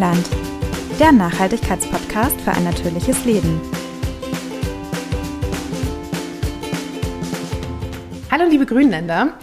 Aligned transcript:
Grünland, 0.00 0.30
der 0.98 1.12
Nachhaltigkeitspodcast 1.12 2.40
für 2.40 2.52
ein 2.52 2.64
natürliches 2.64 3.22
Leben. 3.26 3.60
Hallo 8.30 8.48
liebe 8.48 8.64
Grünländer, 8.64 9.34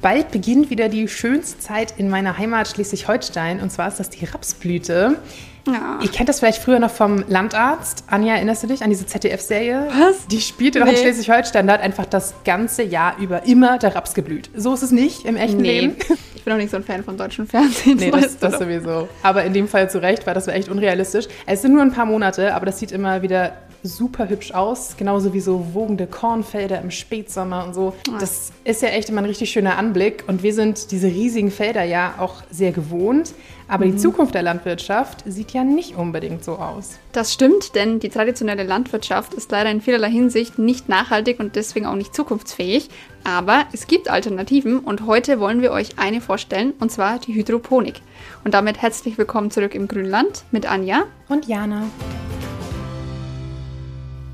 bald 0.00 0.30
beginnt 0.30 0.70
wieder 0.70 0.88
die 0.88 1.08
schönste 1.08 1.58
Zeit 1.58 1.94
in 1.96 2.08
meiner 2.08 2.38
Heimat 2.38 2.68
Schleswig-Holstein 2.68 3.60
und 3.60 3.72
zwar 3.72 3.88
ist 3.88 3.98
das 3.98 4.08
die 4.08 4.24
Rapsblüte. 4.24 5.18
Ja. 5.66 5.98
Ihr 6.00 6.10
kennt 6.10 6.28
das 6.28 6.38
vielleicht 6.38 6.62
früher 6.62 6.78
noch 6.78 6.92
vom 6.92 7.24
Landarzt. 7.26 8.04
Anja, 8.06 8.36
erinnerst 8.36 8.62
du 8.62 8.68
dich 8.68 8.82
an 8.82 8.90
diese 8.90 9.04
ZDF-Serie? 9.04 9.88
Was? 9.98 10.28
Die 10.28 10.40
spielte 10.40 10.78
nee. 10.78 10.84
noch 10.84 10.92
in 10.92 10.98
Schleswig-Holstein. 10.98 11.66
Da 11.66 11.72
hat 11.72 11.80
einfach 11.80 12.06
das 12.06 12.34
ganze 12.44 12.84
Jahr 12.84 13.18
über 13.18 13.42
immer 13.46 13.78
der 13.78 13.96
Raps 13.96 14.14
geblüht. 14.14 14.48
So 14.54 14.72
ist 14.74 14.82
es 14.82 14.92
nicht 14.92 15.24
im 15.24 15.36
echten 15.36 15.60
nee. 15.60 15.80
Leben. 15.80 15.96
Ich 16.48 16.50
bin 16.50 16.60
auch 16.60 16.62
nicht 16.62 16.70
so 16.70 16.78
ein 16.78 16.82
Fan 16.82 17.04
von 17.04 17.18
deutschen 17.18 17.46
Fernsehen. 17.46 17.98
Nee, 17.98 18.10
das, 18.22 18.38
das 18.38 18.58
sowieso. 18.58 19.06
Aber 19.22 19.44
in 19.44 19.52
dem 19.52 19.68
Fall 19.68 19.90
zu 19.90 20.00
Recht, 20.00 20.26
weil 20.26 20.32
das 20.32 20.46
war 20.46 20.54
echt 20.54 20.70
unrealistisch. 20.70 21.26
Es 21.44 21.60
sind 21.60 21.74
nur 21.74 21.82
ein 21.82 21.92
paar 21.92 22.06
Monate, 22.06 22.54
aber 22.54 22.64
das 22.64 22.78
sieht 22.78 22.90
immer 22.90 23.20
wieder 23.20 23.52
super 23.82 24.28
hübsch 24.28 24.52
aus, 24.52 24.96
genauso 24.96 25.32
wie 25.32 25.40
so 25.40 25.74
wogende 25.74 26.06
Kornfelder 26.06 26.80
im 26.80 26.90
Spätsommer 26.90 27.64
und 27.64 27.74
so. 27.74 27.94
Das 28.18 28.52
ist 28.64 28.82
ja 28.82 28.88
echt 28.88 29.08
immer 29.08 29.20
ein 29.20 29.26
richtig 29.26 29.50
schöner 29.50 29.78
Anblick 29.78 30.24
und 30.26 30.42
wir 30.42 30.54
sind 30.54 30.90
diese 30.90 31.08
riesigen 31.08 31.50
Felder 31.50 31.84
ja 31.84 32.14
auch 32.18 32.42
sehr 32.50 32.72
gewohnt. 32.72 33.34
Aber 33.68 33.84
mhm. 33.84 33.92
die 33.92 33.96
Zukunft 33.98 34.34
der 34.34 34.42
Landwirtschaft 34.42 35.22
sieht 35.26 35.52
ja 35.52 35.62
nicht 35.62 35.94
unbedingt 35.94 36.42
so 36.42 36.52
aus. 36.52 36.98
Das 37.12 37.32
stimmt, 37.34 37.74
denn 37.74 38.00
die 38.00 38.08
traditionelle 38.08 38.62
Landwirtschaft 38.62 39.34
ist 39.34 39.50
leider 39.52 39.70
in 39.70 39.82
vielerlei 39.82 40.10
Hinsicht 40.10 40.58
nicht 40.58 40.88
nachhaltig 40.88 41.38
und 41.38 41.54
deswegen 41.54 41.86
auch 41.86 41.94
nicht 41.94 42.14
zukunftsfähig. 42.14 42.88
Aber 43.24 43.66
es 43.72 43.86
gibt 43.86 44.08
Alternativen 44.08 44.78
und 44.78 45.06
heute 45.06 45.38
wollen 45.38 45.60
wir 45.60 45.72
euch 45.72 45.98
eine 45.98 46.20
vorstellen, 46.22 46.72
und 46.80 46.90
zwar 46.90 47.18
die 47.18 47.34
Hydroponik. 47.34 48.00
Und 48.44 48.54
damit 48.54 48.80
herzlich 48.80 49.18
willkommen 49.18 49.50
zurück 49.50 49.74
im 49.74 49.86
Grünland 49.86 50.44
mit 50.50 50.70
Anja 50.70 51.04
und 51.28 51.46
Jana. 51.46 51.84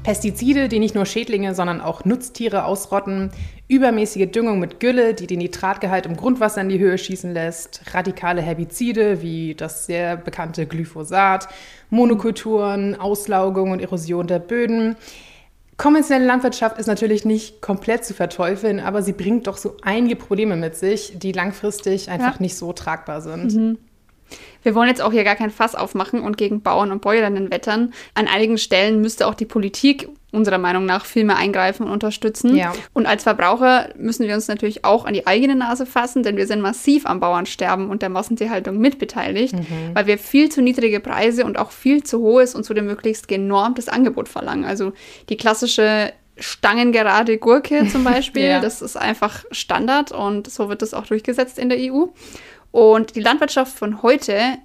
Pestizide, 0.04 0.68
die 0.68 0.78
nicht 0.78 0.94
nur 0.94 1.06
Schädlinge, 1.06 1.54
sondern 1.54 1.80
auch 1.80 2.04
Nutztiere 2.04 2.66
ausrotten, 2.66 3.30
übermäßige 3.68 4.30
Düngung 4.30 4.60
mit 4.60 4.78
Gülle, 4.78 5.14
die 5.14 5.26
den 5.26 5.38
Nitratgehalt 5.38 6.04
im 6.04 6.16
Grundwasser 6.16 6.60
in 6.60 6.68
die 6.68 6.78
Höhe 6.78 6.98
schießen 6.98 7.32
lässt, 7.32 7.80
radikale 7.94 8.42
Herbizide 8.42 9.22
wie 9.22 9.54
das 9.54 9.86
sehr 9.86 10.16
bekannte 10.16 10.66
Glyphosat, 10.66 11.48
Monokulturen, 11.88 13.00
Auslaugung 13.00 13.70
und 13.70 13.80
Erosion 13.80 14.26
der 14.26 14.40
Böden. 14.40 14.96
Konventionelle 15.78 16.26
Landwirtschaft 16.26 16.78
ist 16.78 16.86
natürlich 16.86 17.24
nicht 17.24 17.62
komplett 17.62 18.04
zu 18.04 18.12
verteufeln, 18.12 18.80
aber 18.80 19.02
sie 19.02 19.12
bringt 19.12 19.46
doch 19.46 19.56
so 19.56 19.76
einige 19.82 20.16
Probleme 20.16 20.54
mit 20.54 20.76
sich, 20.76 21.18
die 21.18 21.32
langfristig 21.32 22.10
einfach 22.10 22.34
ja. 22.34 22.42
nicht 22.42 22.56
so 22.56 22.74
tragbar 22.74 23.22
sind. 23.22 23.54
Mhm. 23.54 23.78
Wir 24.62 24.74
wollen 24.74 24.88
jetzt 24.88 25.02
auch 25.02 25.12
hier 25.12 25.24
gar 25.24 25.36
kein 25.36 25.50
Fass 25.50 25.74
aufmachen 25.74 26.20
und 26.20 26.36
gegen 26.36 26.62
Bauern 26.62 26.90
und 26.90 27.00
Bäuerinnen 27.02 27.50
wettern. 27.50 27.92
An 28.14 28.28
einigen 28.28 28.58
Stellen 28.58 29.00
müsste 29.00 29.26
auch 29.26 29.34
die 29.34 29.44
Politik 29.44 30.08
unserer 30.34 30.58
Meinung 30.58 30.84
nach 30.84 31.04
viel 31.06 31.24
mehr 31.24 31.36
eingreifen 31.36 31.86
und 31.86 31.92
unterstützen. 31.92 32.56
Ja. 32.56 32.72
Und 32.92 33.06
als 33.06 33.22
Verbraucher 33.22 33.90
müssen 33.96 34.26
wir 34.26 34.34
uns 34.34 34.48
natürlich 34.48 34.84
auch 34.84 35.04
an 35.04 35.14
die 35.14 35.26
eigene 35.26 35.54
Nase 35.54 35.86
fassen, 35.86 36.22
denn 36.22 36.36
wir 36.36 36.46
sind 36.46 36.60
massiv 36.60 37.06
am 37.06 37.20
Bauernsterben 37.20 37.88
und 37.88 38.02
der 38.02 38.08
Massentierhaltung 38.08 38.78
mitbeteiligt, 38.78 39.54
mhm. 39.54 39.94
weil 39.94 40.06
wir 40.06 40.18
viel 40.18 40.50
zu 40.50 40.60
niedrige 40.60 41.00
Preise 41.00 41.44
und 41.44 41.58
auch 41.58 41.70
viel 41.70 42.02
zu 42.02 42.18
hohes 42.18 42.54
und 42.54 42.64
zudem 42.64 42.86
möglichst 42.86 43.28
genormtes 43.28 43.88
Angebot 43.88 44.28
verlangen. 44.28 44.64
Also 44.64 44.92
die 45.28 45.36
klassische 45.36 46.12
stangengerade 46.36 47.38
Gurke 47.38 47.86
zum 47.86 48.04
Beispiel, 48.04 48.42
ja. 48.42 48.60
das 48.60 48.82
ist 48.82 48.96
einfach 48.96 49.44
Standard 49.52 50.10
und 50.12 50.50
so 50.50 50.68
wird 50.68 50.82
das 50.82 50.94
auch 50.94 51.06
durchgesetzt 51.06 51.58
in 51.58 51.68
der 51.68 51.78
EU. 51.78 52.06
Und 52.74 53.14
die 53.14 53.20
Landwirtschaft 53.20 53.78
von 53.78 54.02
heute 54.02 54.58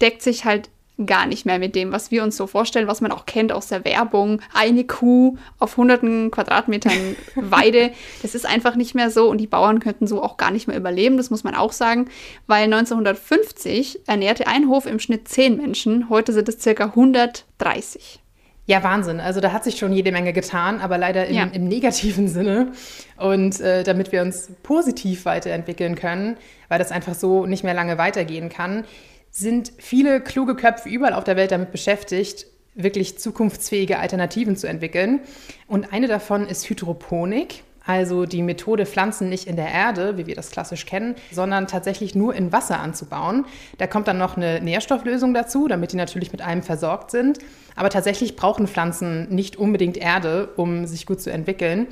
deckt 0.00 0.22
sich 0.22 0.44
halt 0.44 0.70
gar 1.06 1.26
nicht 1.26 1.44
mehr 1.44 1.58
mit 1.58 1.74
dem, 1.74 1.90
was 1.90 2.12
wir 2.12 2.22
uns 2.22 2.36
so 2.36 2.46
vorstellen, 2.46 2.86
was 2.86 3.00
man 3.00 3.10
auch 3.10 3.26
kennt 3.26 3.50
aus 3.50 3.66
der 3.66 3.84
Werbung. 3.84 4.40
Eine 4.54 4.84
Kuh 4.84 5.36
auf 5.58 5.76
hunderten 5.76 6.30
Quadratmetern 6.30 7.16
Weide. 7.34 7.90
Das 8.22 8.36
ist 8.36 8.46
einfach 8.46 8.76
nicht 8.76 8.94
mehr 8.94 9.10
so 9.10 9.28
und 9.28 9.38
die 9.38 9.48
Bauern 9.48 9.80
könnten 9.80 10.06
so 10.06 10.22
auch 10.22 10.36
gar 10.36 10.52
nicht 10.52 10.68
mehr 10.68 10.76
überleben, 10.76 11.16
das 11.16 11.30
muss 11.30 11.42
man 11.42 11.56
auch 11.56 11.72
sagen, 11.72 12.08
weil 12.46 12.62
1950 12.62 14.06
ernährte 14.06 14.46
ein 14.46 14.68
Hof 14.68 14.86
im 14.86 15.00
Schnitt 15.00 15.26
zehn 15.26 15.56
Menschen, 15.56 16.08
heute 16.10 16.32
sind 16.32 16.48
es 16.48 16.60
circa 16.60 16.84
130. 16.84 18.20
Ja, 18.68 18.82
Wahnsinn. 18.82 19.18
Also 19.18 19.40
da 19.40 19.52
hat 19.52 19.64
sich 19.64 19.78
schon 19.78 19.94
jede 19.94 20.12
Menge 20.12 20.34
getan, 20.34 20.80
aber 20.80 20.98
leider 20.98 21.26
im, 21.26 21.34
ja. 21.34 21.44
im 21.44 21.68
negativen 21.68 22.28
Sinne. 22.28 22.72
Und 23.16 23.60
äh, 23.60 23.82
damit 23.82 24.12
wir 24.12 24.20
uns 24.20 24.50
positiv 24.62 25.24
weiterentwickeln 25.24 25.94
können, 25.94 26.36
weil 26.68 26.78
das 26.78 26.92
einfach 26.92 27.14
so 27.14 27.46
nicht 27.46 27.64
mehr 27.64 27.72
lange 27.72 27.96
weitergehen 27.96 28.50
kann, 28.50 28.84
sind 29.30 29.72
viele 29.78 30.20
kluge 30.20 30.54
Köpfe 30.54 30.90
überall 30.90 31.14
auf 31.14 31.24
der 31.24 31.36
Welt 31.36 31.50
damit 31.50 31.72
beschäftigt, 31.72 32.44
wirklich 32.74 33.18
zukunftsfähige 33.18 33.98
Alternativen 33.98 34.54
zu 34.54 34.68
entwickeln. 34.68 35.20
Und 35.66 35.90
eine 35.94 36.06
davon 36.06 36.46
ist 36.46 36.68
Hydroponik. 36.68 37.62
Also 37.88 38.26
die 38.26 38.42
Methode, 38.42 38.84
Pflanzen 38.84 39.30
nicht 39.30 39.46
in 39.46 39.56
der 39.56 39.68
Erde, 39.68 40.18
wie 40.18 40.26
wir 40.26 40.34
das 40.34 40.50
klassisch 40.50 40.84
kennen, 40.84 41.14
sondern 41.32 41.66
tatsächlich 41.66 42.14
nur 42.14 42.34
in 42.34 42.52
Wasser 42.52 42.80
anzubauen. 42.80 43.46
Da 43.78 43.86
kommt 43.86 44.06
dann 44.08 44.18
noch 44.18 44.36
eine 44.36 44.60
Nährstofflösung 44.60 45.32
dazu, 45.32 45.68
damit 45.68 45.92
die 45.92 45.96
natürlich 45.96 46.30
mit 46.30 46.42
allem 46.42 46.62
versorgt 46.62 47.10
sind. 47.10 47.38
Aber 47.76 47.88
tatsächlich 47.88 48.36
brauchen 48.36 48.66
Pflanzen 48.66 49.34
nicht 49.34 49.56
unbedingt 49.56 49.96
Erde, 49.96 50.50
um 50.56 50.84
sich 50.84 51.06
gut 51.06 51.22
zu 51.22 51.32
entwickeln. 51.32 51.86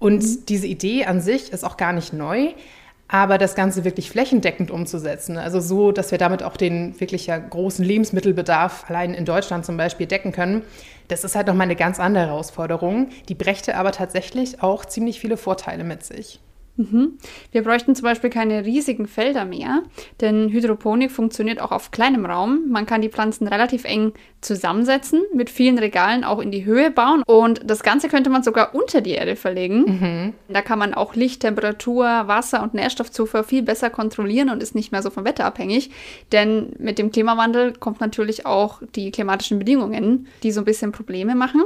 Und 0.00 0.24
mhm. 0.24 0.46
diese 0.48 0.66
Idee 0.66 1.04
an 1.04 1.20
sich 1.20 1.52
ist 1.52 1.64
auch 1.64 1.76
gar 1.76 1.92
nicht 1.92 2.12
neu 2.12 2.48
aber 3.08 3.38
das 3.38 3.54
Ganze 3.54 3.84
wirklich 3.84 4.10
flächendeckend 4.10 4.70
umzusetzen. 4.70 5.38
Also 5.38 5.60
so, 5.60 5.92
dass 5.92 6.10
wir 6.10 6.18
damit 6.18 6.42
auch 6.42 6.56
den 6.56 7.00
wirklich 7.00 7.26
ja 7.26 7.38
großen 7.38 7.84
Lebensmittelbedarf 7.84 8.84
allein 8.88 9.14
in 9.14 9.24
Deutschland 9.24 9.64
zum 9.64 9.78
Beispiel 9.78 10.06
decken 10.06 10.32
können. 10.32 10.62
Das 11.08 11.24
ist 11.24 11.34
halt 11.34 11.46
nochmal 11.46 11.64
eine 11.64 11.76
ganz 11.76 11.98
andere 11.98 12.26
Herausforderung. 12.26 13.08
Die 13.28 13.34
brächte 13.34 13.76
aber 13.76 13.92
tatsächlich 13.92 14.62
auch 14.62 14.84
ziemlich 14.84 15.20
viele 15.20 15.38
Vorteile 15.38 15.84
mit 15.84 16.04
sich. 16.04 16.40
Mhm. 16.78 17.18
Wir 17.50 17.64
bräuchten 17.64 17.96
zum 17.96 18.04
Beispiel 18.04 18.30
keine 18.30 18.64
riesigen 18.64 19.08
Felder 19.08 19.44
mehr, 19.44 19.82
denn 20.20 20.48
Hydroponik 20.50 21.10
funktioniert 21.10 21.60
auch 21.60 21.72
auf 21.72 21.90
kleinem 21.90 22.24
Raum. 22.24 22.68
Man 22.68 22.86
kann 22.86 23.02
die 23.02 23.08
Pflanzen 23.08 23.48
relativ 23.48 23.84
eng 23.84 24.12
zusammensetzen, 24.40 25.22
mit 25.34 25.50
vielen 25.50 25.78
Regalen 25.78 26.24
auch 26.24 26.38
in 26.38 26.50
die 26.50 26.64
Höhe 26.64 26.90
bauen 26.90 27.22
und 27.26 27.60
das 27.64 27.82
Ganze 27.82 28.08
könnte 28.08 28.30
man 28.30 28.42
sogar 28.42 28.74
unter 28.74 29.00
die 29.00 29.12
Erde 29.12 29.36
verlegen. 29.36 29.84
Mhm. 29.86 30.34
Da 30.48 30.62
kann 30.62 30.78
man 30.78 30.94
auch 30.94 31.14
Licht, 31.14 31.40
Temperatur, 31.40 32.04
Wasser 32.04 32.62
und 32.62 32.74
Nährstoffzufuhr 32.74 33.44
viel 33.44 33.62
besser 33.62 33.90
kontrollieren 33.90 34.50
und 34.50 34.62
ist 34.62 34.74
nicht 34.74 34.92
mehr 34.92 35.02
so 35.02 35.10
vom 35.10 35.24
Wetter 35.24 35.44
abhängig, 35.44 35.90
denn 36.32 36.72
mit 36.78 36.98
dem 36.98 37.10
Klimawandel 37.10 37.72
kommt 37.72 38.00
natürlich 38.00 38.46
auch 38.46 38.80
die 38.94 39.10
klimatischen 39.10 39.58
Bedingungen, 39.58 40.28
die 40.42 40.52
so 40.52 40.60
ein 40.60 40.64
bisschen 40.64 40.92
Probleme 40.92 41.34
machen. 41.34 41.62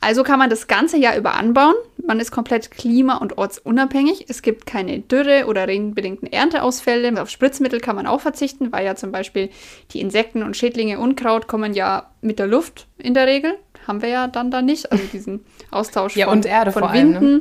Also 0.00 0.22
kann 0.22 0.38
man 0.38 0.48
das 0.48 0.68
ganze 0.68 0.96
Jahr 0.96 1.16
über 1.16 1.34
anbauen. 1.34 1.74
Man 2.06 2.20
ist 2.20 2.30
komplett 2.30 2.70
klima- 2.70 3.16
und 3.16 3.36
ortsunabhängig. 3.36 4.26
Es 4.28 4.42
gibt 4.42 4.64
keine 4.64 5.00
Dürre 5.00 5.46
oder 5.46 5.66
regenbedingten 5.66 6.32
Ernteausfälle. 6.32 7.20
Auf 7.20 7.30
Spritzmittel 7.30 7.80
kann 7.80 7.96
man 7.96 8.06
auch 8.06 8.20
verzichten, 8.20 8.70
weil 8.70 8.86
ja 8.86 8.94
zum 8.94 9.10
Beispiel 9.10 9.50
die 9.92 10.00
Insekten 10.00 10.42
und 10.42 10.56
Schädlinge, 10.56 11.00
Unkraut 11.00 11.48
kommen 11.48 11.74
ja 11.74 11.97
mit 12.20 12.38
der 12.38 12.46
Luft 12.46 12.86
in 12.98 13.14
der 13.14 13.26
Regel. 13.26 13.54
Haben 13.86 14.02
wir 14.02 14.08
ja 14.08 14.26
dann 14.26 14.50
da 14.50 14.62
nicht. 14.62 14.90
Also 14.92 15.04
diesen 15.12 15.44
Austausch 15.70 16.16
ja, 16.16 16.26
von, 16.26 16.38
und 16.38 16.46
Erde 16.46 16.72
von 16.72 16.82
vor 16.82 16.92
Winden. 16.92 17.16
Allem, 17.16 17.32
ne? 17.34 17.40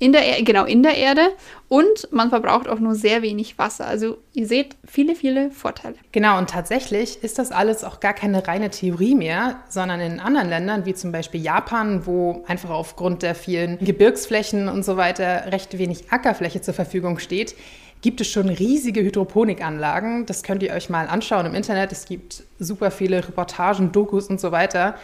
In 0.00 0.12
der, 0.12 0.24
er 0.24 0.42
genau, 0.44 0.64
in 0.64 0.84
der 0.84 0.96
Erde. 0.96 1.22
Und 1.68 2.08
man 2.12 2.30
verbraucht 2.30 2.68
auch 2.68 2.78
nur 2.78 2.94
sehr 2.94 3.22
wenig 3.22 3.58
Wasser. 3.58 3.86
Also 3.86 4.18
ihr 4.32 4.46
seht 4.46 4.76
viele, 4.86 5.16
viele 5.16 5.50
Vorteile. 5.50 5.96
Genau, 6.12 6.38
und 6.38 6.50
tatsächlich 6.50 7.22
ist 7.24 7.38
das 7.38 7.50
alles 7.50 7.82
auch 7.82 7.98
gar 7.98 8.14
keine 8.14 8.46
reine 8.46 8.70
Theorie 8.70 9.16
mehr, 9.16 9.56
sondern 9.68 10.00
in 10.00 10.20
anderen 10.20 10.48
Ländern, 10.48 10.86
wie 10.86 10.94
zum 10.94 11.10
Beispiel 11.10 11.42
Japan, 11.42 12.06
wo 12.06 12.44
einfach 12.46 12.70
aufgrund 12.70 13.22
der 13.22 13.34
vielen 13.34 13.78
Gebirgsflächen 13.78 14.68
und 14.68 14.84
so 14.84 14.96
weiter 14.96 15.50
recht 15.50 15.76
wenig 15.78 16.12
Ackerfläche 16.12 16.60
zur 16.60 16.74
Verfügung 16.74 17.18
steht, 17.18 17.56
gibt 18.00 18.20
es 18.20 18.28
schon 18.28 18.48
riesige 18.48 19.02
Hydroponikanlagen. 19.02 20.26
Das 20.26 20.42
könnt 20.42 20.62
ihr 20.62 20.72
euch 20.72 20.88
mal 20.88 21.08
anschauen 21.08 21.46
im 21.46 21.54
Internet. 21.54 21.92
Es 21.92 22.06
gibt 22.06 22.44
super 22.58 22.90
viele 22.90 23.26
Reportagen, 23.26 23.92
Dokus 23.92 24.28
und 24.28 24.40
so 24.40 24.52
weiter. 24.52 24.94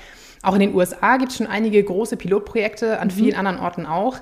Auch 0.43 0.55
in 0.55 0.61
den 0.61 0.75
USA 0.75 1.17
gibt 1.17 1.33
es 1.33 1.39
schon 1.39 1.47
einige 1.47 1.83
große 1.83 2.17
Pilotprojekte, 2.17 3.01
an 3.01 3.09
mhm. 3.09 3.13
vielen 3.13 3.35
anderen 3.37 3.59
Orten 3.59 3.87
auch. 3.87 4.19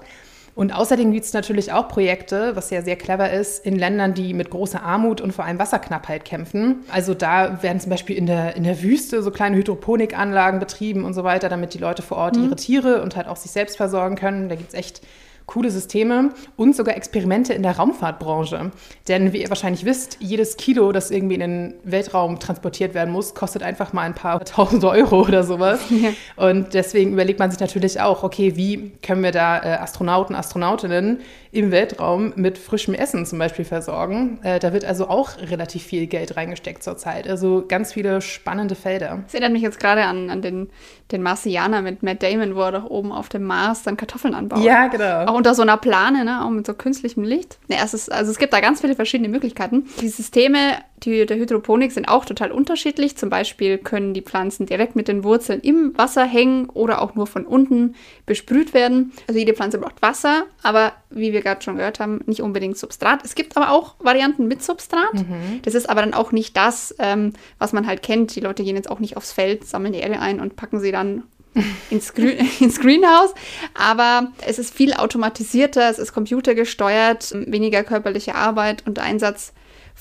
Und 0.55 0.75
außerdem 0.75 1.13
gibt 1.13 1.25
es 1.25 1.33
natürlich 1.33 1.73
auch 1.73 1.89
Projekte, 1.89 2.55
was 2.57 2.69
ja 2.69 2.83
sehr 2.83 2.97
clever 2.97 3.31
ist, 3.31 3.65
in 3.65 3.79
Ländern, 3.79 4.13
die 4.13 4.35
mit 4.35 4.51
großer 4.51 4.83
Armut 4.83 5.23
und 5.23 5.33
vor 5.33 5.47
allem 5.47 5.59
Wasserknappheit 5.59 6.27
kämpfen. 6.27 6.85
Also 6.91 7.15
da 7.15 7.63
werden 7.63 7.81
zum 7.81 7.89
Beispiel 7.89 8.17
in 8.17 8.27
der, 8.27 8.55
in 8.55 8.65
der 8.65 8.83
Wüste 8.83 9.23
so 9.23 9.31
kleine 9.31 9.57
Hydroponikanlagen 9.57 10.61
betrieben 10.61 11.05
und 11.05 11.15
so 11.15 11.25
weiter, 11.25 11.49
damit 11.49 11.73
die 11.73 11.79
Leute 11.79 12.03
vor 12.03 12.19
Ort 12.19 12.37
mhm. 12.37 12.45
ihre 12.45 12.57
Tiere 12.57 13.03
und 13.03 13.17
halt 13.17 13.29
auch 13.29 13.37
sich 13.37 13.51
selbst 13.51 13.79
versorgen 13.79 14.17
können. 14.17 14.51
Da 14.51 14.57
gibt 14.57 14.69
es 14.69 14.79
echt 14.79 15.01
coole 15.47 15.71
Systeme 15.71 16.31
und 16.57 16.77
sogar 16.77 16.97
Experimente 16.97 17.53
in 17.55 17.63
der 17.63 17.77
Raumfahrtbranche. 17.77 18.71
Denn 19.09 19.33
wie 19.33 19.43
ihr 19.43 19.49
wahrscheinlich 19.49 19.85
wisst, 19.85 20.19
jedes 20.21 20.57
Kilo, 20.57 20.93
das 20.93 21.11
irgendwie 21.11 21.35
in 21.35 21.41
den 21.41 21.75
Weltraum 21.85 22.39
transportiert 22.39 22.95
werden 22.95 23.13
muss, 23.13 23.35
kostet 23.35 23.63
einfach 23.63 23.93
mal 23.93 24.03
ein 24.03 24.15
paar 24.15 24.45
tausend 24.45 24.85
Euro 24.85 25.23
oder 25.23 25.45
sowas. 25.45 25.81
Ja. 26.03 26.11
Und 26.37 26.75
deswegen 26.75 27.13
überlegt 27.13 27.39
man 27.39 27.51
sich 27.51 27.61
natürlich 27.61 28.01
auch, 28.01 28.25
okay, 28.25 28.57
wie 28.57 28.93
können 29.03 29.23
wir 29.23 29.31
da 29.31 29.59
äh, 29.59 29.75
Astronauten, 29.75 30.35
Astronautinnen 30.35 31.21
im 31.53 31.71
Weltraum 31.71 32.33
mit 32.37 32.57
frischem 32.57 32.95
Essen 32.95 33.27
zum 33.27 33.39
Beispiel 33.39 33.67
versorgen. 33.67 34.41
Äh, 34.43 34.59
da 34.59 34.73
wird 34.73 34.87
also 34.87 35.09
auch 35.09 35.37
relativ 35.39 35.83
viel 35.83 36.07
Geld 36.07 36.35
reingesteckt 36.39 36.83
zurzeit. 36.83 37.29
Also 37.29 37.65
ganz 37.69 37.93
viele 37.93 38.23
spannende 38.23 38.75
Felder. 38.75 39.21
Das 39.25 39.35
erinnert 39.35 39.53
mich 39.53 39.61
jetzt 39.61 39.79
gerade 39.79 40.05
an, 40.05 40.31
an 40.31 40.41
den, 40.41 40.71
den 41.11 41.23
Marsianer 41.23 41.83
mit 41.83 42.03
Matt 42.03 42.23
Damon, 42.23 42.57
wo 42.57 42.63
er 42.63 42.73
doch 42.73 42.87
oben 42.87 43.13
auf 43.13 43.29
dem 43.29 43.43
Mars 43.43 43.83
dann 43.83 43.99
Kartoffeln 43.99 44.35
anbaut. 44.35 44.65
Ja, 44.65 44.87
genau. 44.87 45.27
Auch 45.27 45.35
unter 45.35 45.55
so 45.55 45.61
einer 45.61 45.77
Plane, 45.77 46.25
ne? 46.25 46.43
auch 46.43 46.51
mit 46.51 46.67
so 46.67 46.73
künstlichem 46.73 47.23
Licht. 47.23 47.59
Ja, 47.69 47.79
es 47.85 47.93
ist, 47.93 48.11
also 48.11 48.31
es 48.31 48.39
gibt 48.39 48.55
da 48.55 48.61
ganz 48.61 48.81
viele 48.81 48.95
verschiedene 48.95 49.29
Möglichkeiten. 49.29 49.85
Die 50.01 50.09
Systeme 50.09 50.79
die, 51.05 51.27
der 51.27 51.37
Hydroponik 51.37 51.93
sind 51.93 52.09
auch 52.09 52.25
total 52.25 52.53
unterschiedlich. 52.53 53.17
Zum 53.17 53.29
Beispiel 53.29 53.79
können 53.79 54.15
die 54.15 54.23
Pflanzen 54.23 54.67
direkt 54.67 54.97
mit 54.97 55.09
den 55.09 55.25
Wurzeln 55.25 55.61
im 55.61 55.97
Wasser 55.97 56.25
hängen 56.25 56.69
oder 56.71 57.03
auch 57.03 57.15
nur 57.15 57.27
von 57.27 57.47
unten 57.47 57.95
besprüht 58.27 58.75
werden. 58.75 59.13
Also 59.27 59.39
jede 59.39 59.55
Pflanze 59.55 59.79
braucht 59.79 60.01
Wasser, 60.03 60.45
aber 60.63 60.93
wie 61.11 61.33
wir 61.33 61.42
gerade 61.43 61.63
schon 61.63 61.77
gehört 61.77 62.01
haben, 62.01 62.21
nicht 62.27 62.41
unbedingt 62.41 62.79
Substrat. 62.79 63.25
Es 63.25 63.35
gibt 63.35 63.57
aber 63.57 63.71
auch 63.71 63.95
Varianten 63.99 64.49
mit 64.49 64.63
Substrat. 64.63 65.15
Mhm. 65.15 65.61
Das 65.63 65.75
ist 65.75 65.89
aber 65.89 66.01
dann 66.01 66.15
auch 66.15 66.33
nicht 66.33 66.57
das, 66.57 66.95
ähm, 66.99 67.33
was 67.59 67.73
man 67.73 67.87
halt 67.87 68.03
kennt. 68.03 68.35
Die 68.35 68.41
Leute 68.41 68.65
gehen 68.65 68.77
jetzt 68.77 68.91
auch 68.91 69.01
nicht 69.01 69.17
aufs 69.17 69.33
Feld, 69.33 69.67
sammeln 69.67 69.93
die 69.93 70.01
Erde 70.01 70.19
ein 70.21 70.41
und 70.41 70.57
packen 70.57 70.81
sie 70.81 70.93
dann 70.93 71.25
ins, 71.91 72.15
Grün, 72.15 72.37
ins 72.61 72.81
Greenhouse. 72.81 73.35
Aber 73.75 74.33
es 74.47 74.59
ist 74.59 74.75
viel 74.75 74.95
automatisierter, 74.95 75.91
es 75.91 75.99
ist 75.99 76.13
computergesteuert, 76.13 77.35
weniger 77.47 77.85
körperliche 77.85 78.35
Arbeit 78.35 78.87
und 78.87 78.99
Einsatz 78.99 79.53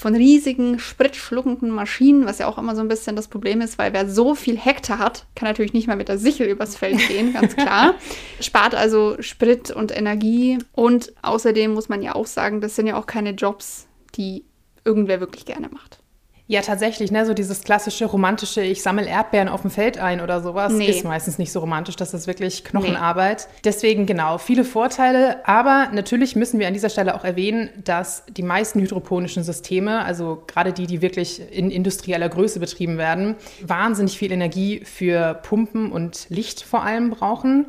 von 0.01 0.15
riesigen, 0.15 0.79
spritschluckenden 0.79 1.69
Maschinen, 1.69 2.25
was 2.25 2.39
ja 2.39 2.47
auch 2.47 2.57
immer 2.57 2.75
so 2.75 2.81
ein 2.81 2.87
bisschen 2.87 3.15
das 3.15 3.27
Problem 3.27 3.61
ist, 3.61 3.77
weil 3.77 3.93
wer 3.93 4.09
so 4.09 4.33
viel 4.33 4.57
Hektar 4.57 4.97
hat, 4.97 5.27
kann 5.35 5.47
natürlich 5.47 5.73
nicht 5.73 5.85
mehr 5.85 5.95
mit 5.95 6.09
der 6.09 6.17
Sichel 6.17 6.47
übers 6.47 6.75
Feld 6.75 6.97
gehen, 7.07 7.33
ganz 7.33 7.55
klar. 7.55 7.93
Spart 8.39 8.73
also 8.73 9.17
Sprit 9.19 9.69
und 9.69 9.95
Energie. 9.95 10.57
Und 10.71 11.13
außerdem 11.21 11.71
muss 11.71 11.87
man 11.87 12.01
ja 12.01 12.15
auch 12.15 12.25
sagen, 12.25 12.61
das 12.61 12.75
sind 12.75 12.87
ja 12.87 12.97
auch 12.97 13.05
keine 13.05 13.31
Jobs, 13.31 13.85
die 14.15 14.43
irgendwer 14.83 15.19
wirklich 15.19 15.45
gerne 15.45 15.69
macht. 15.69 16.00
Ja, 16.51 16.59
tatsächlich, 16.59 17.11
ne? 17.11 17.25
So 17.25 17.33
dieses 17.33 17.63
klassische 17.63 18.03
romantische, 18.03 18.61
ich 18.61 18.81
sammle 18.81 19.05
Erdbeeren 19.05 19.47
auf 19.47 19.61
dem 19.61 19.71
Feld 19.71 19.97
ein 19.97 20.19
oder 20.19 20.41
sowas, 20.41 20.73
nee. 20.73 20.89
ist 20.89 21.05
meistens 21.05 21.37
nicht 21.37 21.49
so 21.49 21.61
romantisch. 21.61 21.95
Das 21.95 22.13
ist 22.13 22.27
wirklich 22.27 22.65
Knochenarbeit. 22.65 23.47
Nee. 23.49 23.59
Deswegen 23.63 24.05
genau, 24.05 24.37
viele 24.37 24.65
Vorteile. 24.65 25.47
Aber 25.47 25.87
natürlich 25.93 26.35
müssen 26.35 26.59
wir 26.59 26.67
an 26.67 26.73
dieser 26.73 26.89
Stelle 26.89 27.15
auch 27.15 27.23
erwähnen, 27.23 27.69
dass 27.85 28.25
die 28.29 28.43
meisten 28.43 28.81
hydroponischen 28.81 29.45
Systeme, 29.45 30.03
also 30.03 30.43
gerade 30.45 30.73
die, 30.73 30.87
die 30.87 31.01
wirklich 31.01 31.41
in 31.53 31.71
industrieller 31.71 32.27
Größe 32.27 32.59
betrieben 32.59 32.97
werden, 32.97 33.37
wahnsinnig 33.61 34.17
viel 34.17 34.33
Energie 34.33 34.81
für 34.83 35.35
Pumpen 35.35 35.89
und 35.89 36.25
Licht 36.27 36.63
vor 36.63 36.83
allem 36.83 37.11
brauchen. 37.11 37.67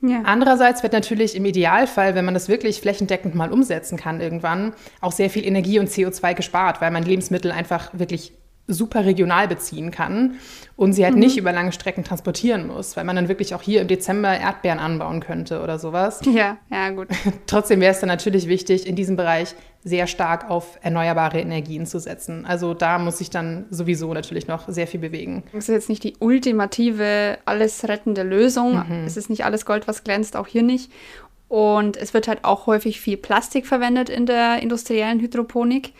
Ja. 0.00 0.22
Andererseits 0.24 0.82
wird 0.82 0.92
natürlich 0.92 1.34
im 1.34 1.44
Idealfall, 1.44 2.14
wenn 2.14 2.24
man 2.24 2.34
das 2.34 2.48
wirklich 2.48 2.80
flächendeckend 2.80 3.34
mal 3.34 3.52
umsetzen 3.52 3.96
kann 3.96 4.20
irgendwann, 4.20 4.74
auch 5.00 5.12
sehr 5.12 5.30
viel 5.30 5.46
Energie 5.46 5.78
und 5.78 5.88
CO2 5.88 6.34
gespart, 6.34 6.80
weil 6.80 6.90
man 6.90 7.04
Lebensmittel 7.04 7.50
einfach 7.50 7.90
wirklich 7.94 8.32
super 8.66 9.04
regional 9.04 9.46
beziehen 9.46 9.90
kann 9.90 10.36
und 10.76 10.94
sie 10.94 11.04
halt 11.04 11.14
mhm. 11.14 11.20
nicht 11.20 11.36
über 11.36 11.52
lange 11.52 11.72
Strecken 11.72 12.02
transportieren 12.02 12.66
muss, 12.66 12.96
weil 12.96 13.04
man 13.04 13.16
dann 13.16 13.28
wirklich 13.28 13.54
auch 13.54 13.62
hier 13.62 13.82
im 13.82 13.88
Dezember 13.88 14.38
Erdbeeren 14.38 14.78
anbauen 14.78 15.20
könnte 15.20 15.62
oder 15.62 15.78
sowas. 15.78 16.20
Ja, 16.34 16.56
ja, 16.68 16.90
gut. 16.90 17.08
Trotzdem 17.46 17.80
wäre 17.80 17.92
es 17.92 18.00
dann 18.00 18.08
natürlich 18.08 18.48
wichtig, 18.48 18.88
in 18.88 18.96
diesem 18.96 19.14
Bereich 19.14 19.54
sehr 19.84 20.08
stark 20.08 20.50
auf 20.50 20.78
erneuerbare 20.82 21.38
Energien 21.38 21.86
zu 21.86 22.00
setzen. 22.00 22.44
Also 22.44 22.74
da 22.74 22.98
muss 22.98 23.18
sich 23.18 23.30
dann 23.30 23.66
sowieso 23.70 24.12
natürlich 24.14 24.48
noch 24.48 24.68
sehr 24.68 24.88
viel 24.88 24.98
bewegen. 24.98 25.44
Das 25.52 25.68
ist 25.68 25.74
jetzt 25.74 25.88
nicht 25.88 26.02
die 26.02 26.16
ultimative, 26.18 27.38
alles 27.44 27.86
rettende 27.86 28.22
Lösung. 28.24 28.82
Mhm. 28.88 29.04
Es 29.04 29.16
ist 29.16 29.30
nicht 29.30 29.44
alles 29.44 29.64
Gold, 29.64 29.86
was 29.86 30.02
glänzt, 30.02 30.36
auch 30.36 30.48
hier 30.48 30.62
nicht. 30.62 30.90
Und 31.48 31.96
es 31.96 32.14
wird 32.14 32.26
halt 32.26 32.44
auch 32.44 32.66
häufig 32.66 33.00
viel 33.00 33.16
Plastik 33.16 33.66
verwendet 33.66 34.08
in 34.08 34.26
der 34.26 34.60
industriellen 34.60 35.20
Hydroponik. 35.20 35.92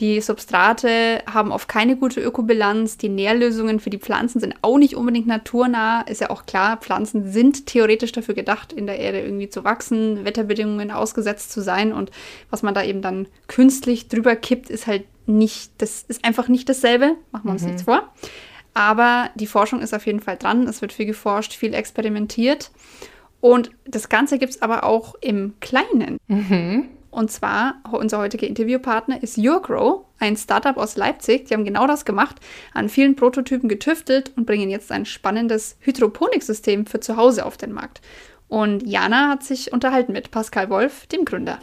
Die 0.00 0.20
Substrate 0.20 1.22
haben 1.32 1.52
oft 1.52 1.68
keine 1.68 1.96
gute 1.96 2.20
Ökobilanz. 2.20 2.96
Die 2.96 3.08
Nährlösungen 3.08 3.78
für 3.78 3.90
die 3.90 3.98
Pflanzen 3.98 4.40
sind 4.40 4.54
auch 4.62 4.78
nicht 4.78 4.96
unbedingt 4.96 5.26
naturnah. 5.26 6.02
Ist 6.02 6.20
ja 6.20 6.30
auch 6.30 6.46
klar, 6.46 6.78
Pflanzen 6.78 7.30
sind 7.30 7.66
theoretisch 7.66 8.12
dafür 8.12 8.34
gedacht, 8.34 8.72
in 8.72 8.86
der 8.86 8.98
Erde 8.98 9.20
irgendwie 9.20 9.48
zu 9.48 9.64
wachsen, 9.64 10.24
Wetterbedingungen 10.24 10.90
ausgesetzt 10.90 11.52
zu 11.52 11.60
sein. 11.60 11.92
Und 11.92 12.10
was 12.50 12.62
man 12.62 12.74
da 12.74 12.82
eben 12.82 13.02
dann 13.02 13.28
künstlich 13.48 14.08
drüber 14.08 14.34
kippt, 14.34 14.70
ist 14.70 14.86
halt 14.86 15.04
nicht, 15.26 15.72
das 15.78 16.04
ist 16.08 16.24
einfach 16.24 16.48
nicht 16.48 16.68
dasselbe. 16.68 17.16
Machen 17.32 17.44
wir 17.44 17.52
uns 17.52 17.62
mhm. 17.62 17.68
nichts 17.68 17.82
vor. 17.82 18.12
Aber 18.74 19.30
die 19.34 19.46
Forschung 19.46 19.80
ist 19.82 19.94
auf 19.94 20.06
jeden 20.06 20.20
Fall 20.20 20.36
dran. 20.36 20.66
Es 20.66 20.80
wird 20.80 20.92
viel 20.92 21.06
geforscht, 21.06 21.52
viel 21.52 21.74
experimentiert. 21.74 22.70
Und 23.42 23.72
das 23.84 24.08
Ganze 24.08 24.38
gibt 24.38 24.54
es 24.54 24.62
aber 24.62 24.84
auch 24.84 25.16
im 25.20 25.54
Kleinen. 25.58 26.18
Mhm. 26.28 26.88
Und 27.10 27.30
zwar, 27.32 27.74
unser 27.90 28.18
heutiger 28.18 28.46
Interviewpartner 28.46 29.20
ist 29.20 29.36
YourGrow, 29.36 30.04
ein 30.20 30.36
Startup 30.36 30.76
aus 30.76 30.96
Leipzig. 30.96 31.46
Die 31.46 31.54
haben 31.54 31.64
genau 31.64 31.88
das 31.88 32.04
gemacht, 32.04 32.36
an 32.72 32.88
vielen 32.88 33.16
Prototypen 33.16 33.68
getüftelt 33.68 34.32
und 34.36 34.46
bringen 34.46 34.70
jetzt 34.70 34.92
ein 34.92 35.04
spannendes 35.04 35.76
Hydroponiksystem 35.80 36.86
für 36.86 37.00
zu 37.00 37.16
Hause 37.16 37.44
auf 37.44 37.56
den 37.56 37.72
Markt. 37.72 38.00
Und 38.46 38.86
Jana 38.86 39.30
hat 39.30 39.42
sich 39.42 39.72
unterhalten 39.72 40.12
mit 40.12 40.30
Pascal 40.30 40.70
Wolf, 40.70 41.06
dem 41.08 41.24
Gründer. 41.24 41.58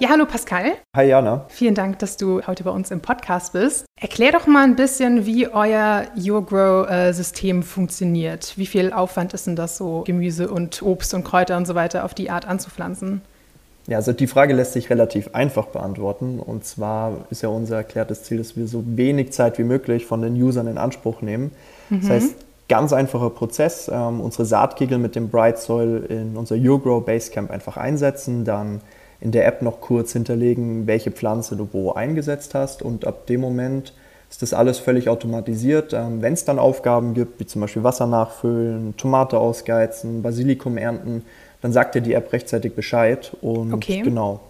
Ja, 0.00 0.08
hallo 0.08 0.24
Pascal. 0.24 0.72
Hi 0.96 1.08
Jana. 1.08 1.44
Vielen 1.48 1.74
Dank, 1.74 1.98
dass 1.98 2.16
du 2.16 2.40
heute 2.46 2.64
bei 2.64 2.70
uns 2.70 2.90
im 2.90 3.02
Podcast 3.02 3.52
bist. 3.52 3.84
Erklär 4.00 4.32
doch 4.32 4.46
mal 4.46 4.64
ein 4.64 4.74
bisschen, 4.74 5.26
wie 5.26 5.46
euer 5.46 6.06
YourGrow-System 6.14 7.62
funktioniert. 7.62 8.54
Wie 8.56 8.64
viel 8.64 8.94
Aufwand 8.94 9.34
ist 9.34 9.46
denn 9.46 9.56
das 9.56 9.76
so, 9.76 10.04
Gemüse 10.06 10.50
und 10.50 10.80
Obst 10.80 11.12
und 11.12 11.22
Kräuter 11.22 11.58
und 11.58 11.66
so 11.66 11.74
weiter 11.74 12.06
auf 12.06 12.14
die 12.14 12.30
Art 12.30 12.48
anzupflanzen? 12.48 13.20
Ja, 13.88 13.98
also 13.98 14.14
die 14.14 14.26
Frage 14.26 14.54
lässt 14.54 14.72
sich 14.72 14.88
relativ 14.88 15.34
einfach 15.34 15.66
beantworten. 15.66 16.40
Und 16.40 16.64
zwar 16.64 17.26
ist 17.28 17.42
ja 17.42 17.50
unser 17.50 17.76
erklärtes 17.76 18.22
Ziel, 18.22 18.38
dass 18.38 18.56
wir 18.56 18.66
so 18.68 18.82
wenig 18.86 19.34
Zeit 19.34 19.58
wie 19.58 19.64
möglich 19.64 20.06
von 20.06 20.22
den 20.22 20.34
Usern 20.42 20.66
in 20.66 20.78
Anspruch 20.78 21.20
nehmen. 21.20 21.52
Mhm. 21.90 22.00
Das 22.00 22.08
heißt, 22.08 22.34
ganz 22.70 22.94
einfacher 22.94 23.28
Prozess, 23.28 23.90
ähm, 23.92 24.22
unsere 24.22 24.46
Saatkegel 24.46 24.96
mit 24.96 25.14
dem 25.14 25.28
Bright 25.28 25.58
Soil 25.58 26.06
in 26.08 26.38
unser 26.38 26.56
YourGrow 26.56 27.04
Basecamp 27.04 27.50
einfach 27.50 27.76
einsetzen, 27.76 28.46
dann 28.46 28.80
in 29.20 29.32
der 29.32 29.46
App 29.46 29.62
noch 29.62 29.80
kurz 29.80 30.12
hinterlegen, 30.12 30.86
welche 30.86 31.10
Pflanze 31.10 31.56
du 31.56 31.68
wo 31.72 31.92
eingesetzt 31.92 32.54
hast 32.54 32.82
und 32.82 33.06
ab 33.06 33.26
dem 33.26 33.40
Moment 33.40 33.92
ist 34.30 34.42
das 34.42 34.54
alles 34.54 34.78
völlig 34.78 35.08
automatisiert. 35.08 35.92
Ähm, 35.92 36.22
Wenn 36.22 36.32
es 36.32 36.44
dann 36.44 36.58
Aufgaben 36.58 37.14
gibt, 37.14 37.40
wie 37.40 37.46
zum 37.46 37.60
Beispiel 37.60 37.82
Wasser 37.82 38.06
nachfüllen, 38.06 38.96
Tomate 38.96 39.38
ausgeizen, 39.38 40.22
Basilikum 40.22 40.78
ernten, 40.78 41.24
dann 41.60 41.72
sagt 41.72 41.94
dir 41.94 42.00
die 42.00 42.14
App 42.14 42.32
rechtzeitig 42.32 42.74
Bescheid 42.74 43.36
und 43.42 43.74
okay. 43.74 44.00
genau, 44.02 44.40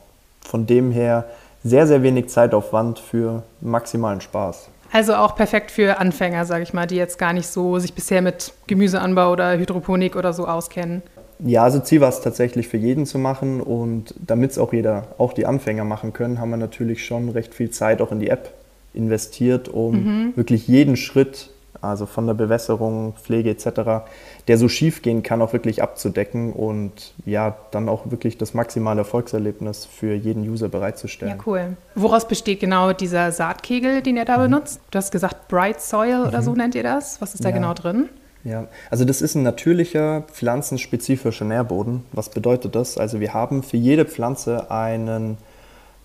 von 0.43 0.67
dem 0.67 0.93
her 0.93 1.25
sehr, 1.65 1.87
sehr 1.87 2.03
wenig 2.03 2.29
Zeitaufwand 2.29 2.99
für 2.99 3.43
maximalen 3.61 4.21
Spaß. 4.21 4.69
Also 4.93 5.15
auch 5.15 5.37
perfekt 5.37 5.71
für 5.71 5.99
Anfänger, 5.99 6.45
sage 6.45 6.63
ich 6.63 6.73
mal, 6.73 6.87
die 6.87 6.97
jetzt 6.97 7.19
gar 7.19 7.33
nicht 7.33 7.47
so 7.47 7.79
sich 7.79 7.95
bisher 7.95 8.23
mit 8.23 8.53
Gemüseanbau 8.67 9.33
oder 9.33 9.57
Hydroponik 9.57 10.17
oder 10.17 10.33
so 10.33 10.47
auskennen. 10.47 11.03
Ja, 11.45 11.65
also 11.65 11.81
Ziel 11.81 12.01
war 12.01 12.09
es 12.09 12.21
tatsächlich 12.21 12.69
für 12.69 12.77
jeden 12.77 13.07
zu 13.07 13.19
machen 13.19 13.61
und 13.61 14.15
damit 14.25 14.53
es 14.53 14.59
auch 14.59 14.73
jeder, 14.73 15.09
auch 15.19 15.33
die 15.33 15.47
Anfänger 15.47 15.85
machen 15.85 16.13
können, 16.13 16.39
haben 16.39 16.51
wir 16.51 16.57
natürlich 16.57 17.05
schon 17.05 17.31
recht 17.31 17.55
viel 17.55 17.71
Zeit 17.71 18.01
auch 18.01 18.13
in 18.13 18.21
die 18.21 18.29
App 18.29 18.53
investiert, 18.93 19.69
um 19.69 19.95
mhm. 19.95 20.33
wirklich 20.37 20.69
jeden 20.69 20.97
Schritt, 20.97 21.51
also 21.81 22.05
von 22.05 22.27
der 22.27 22.35
Bewässerung, 22.35 23.15
Pflege 23.23 23.51
etc., 23.51 24.05
der 24.49 24.59
so 24.59 24.69
schief 24.69 25.01
gehen 25.01 25.23
kann, 25.23 25.41
auch 25.41 25.53
wirklich 25.53 25.83
abzudecken 25.83 26.53
und 26.53 27.15
ja, 27.25 27.57
dann 27.71 27.89
auch 27.89 28.11
wirklich 28.11 28.37
das 28.37 28.53
maximale 28.53 29.01
Erfolgserlebnis 29.01 29.87
für 29.87 30.15
jeden 30.15 30.43
User 30.43 30.69
bereitzustellen. 30.69 31.37
Ja, 31.39 31.43
cool. 31.47 31.77
Woraus 31.95 32.29
besteht 32.29 32.61
genau 32.61 32.93
dieser 32.93 33.33
Saatkegel, 33.33 34.03
den 34.03 34.17
ihr 34.17 34.25
da 34.25 34.37
mhm. 34.37 34.51
benutzt? 34.51 34.81
Du 34.91 34.99
hast 34.99 35.11
gesagt 35.11 35.49
Bright 35.49 35.81
Soil 35.81 36.27
oder 36.27 36.41
mhm. 36.41 36.45
so 36.45 36.55
nennt 36.55 36.75
ihr 36.75 36.83
das. 36.83 37.21
Was 37.21 37.35
ist 37.35 37.45
da 37.45 37.49
ja. 37.49 37.55
genau 37.55 37.73
drin? 37.73 38.11
Ja, 38.43 38.69
also 38.89 39.05
das 39.05 39.21
ist 39.21 39.35
ein 39.35 39.43
natürlicher, 39.43 40.23
pflanzenspezifischer 40.23 41.45
Nährboden. 41.45 42.05
Was 42.13 42.31
bedeutet 42.31 42.75
das? 42.75 42.97
Also 42.97 43.21
wir 43.21 43.35
haben 43.35 43.63
für 43.63 43.77
jede 43.77 44.07
Pflanze 44.07 44.71
einen 44.71 45.37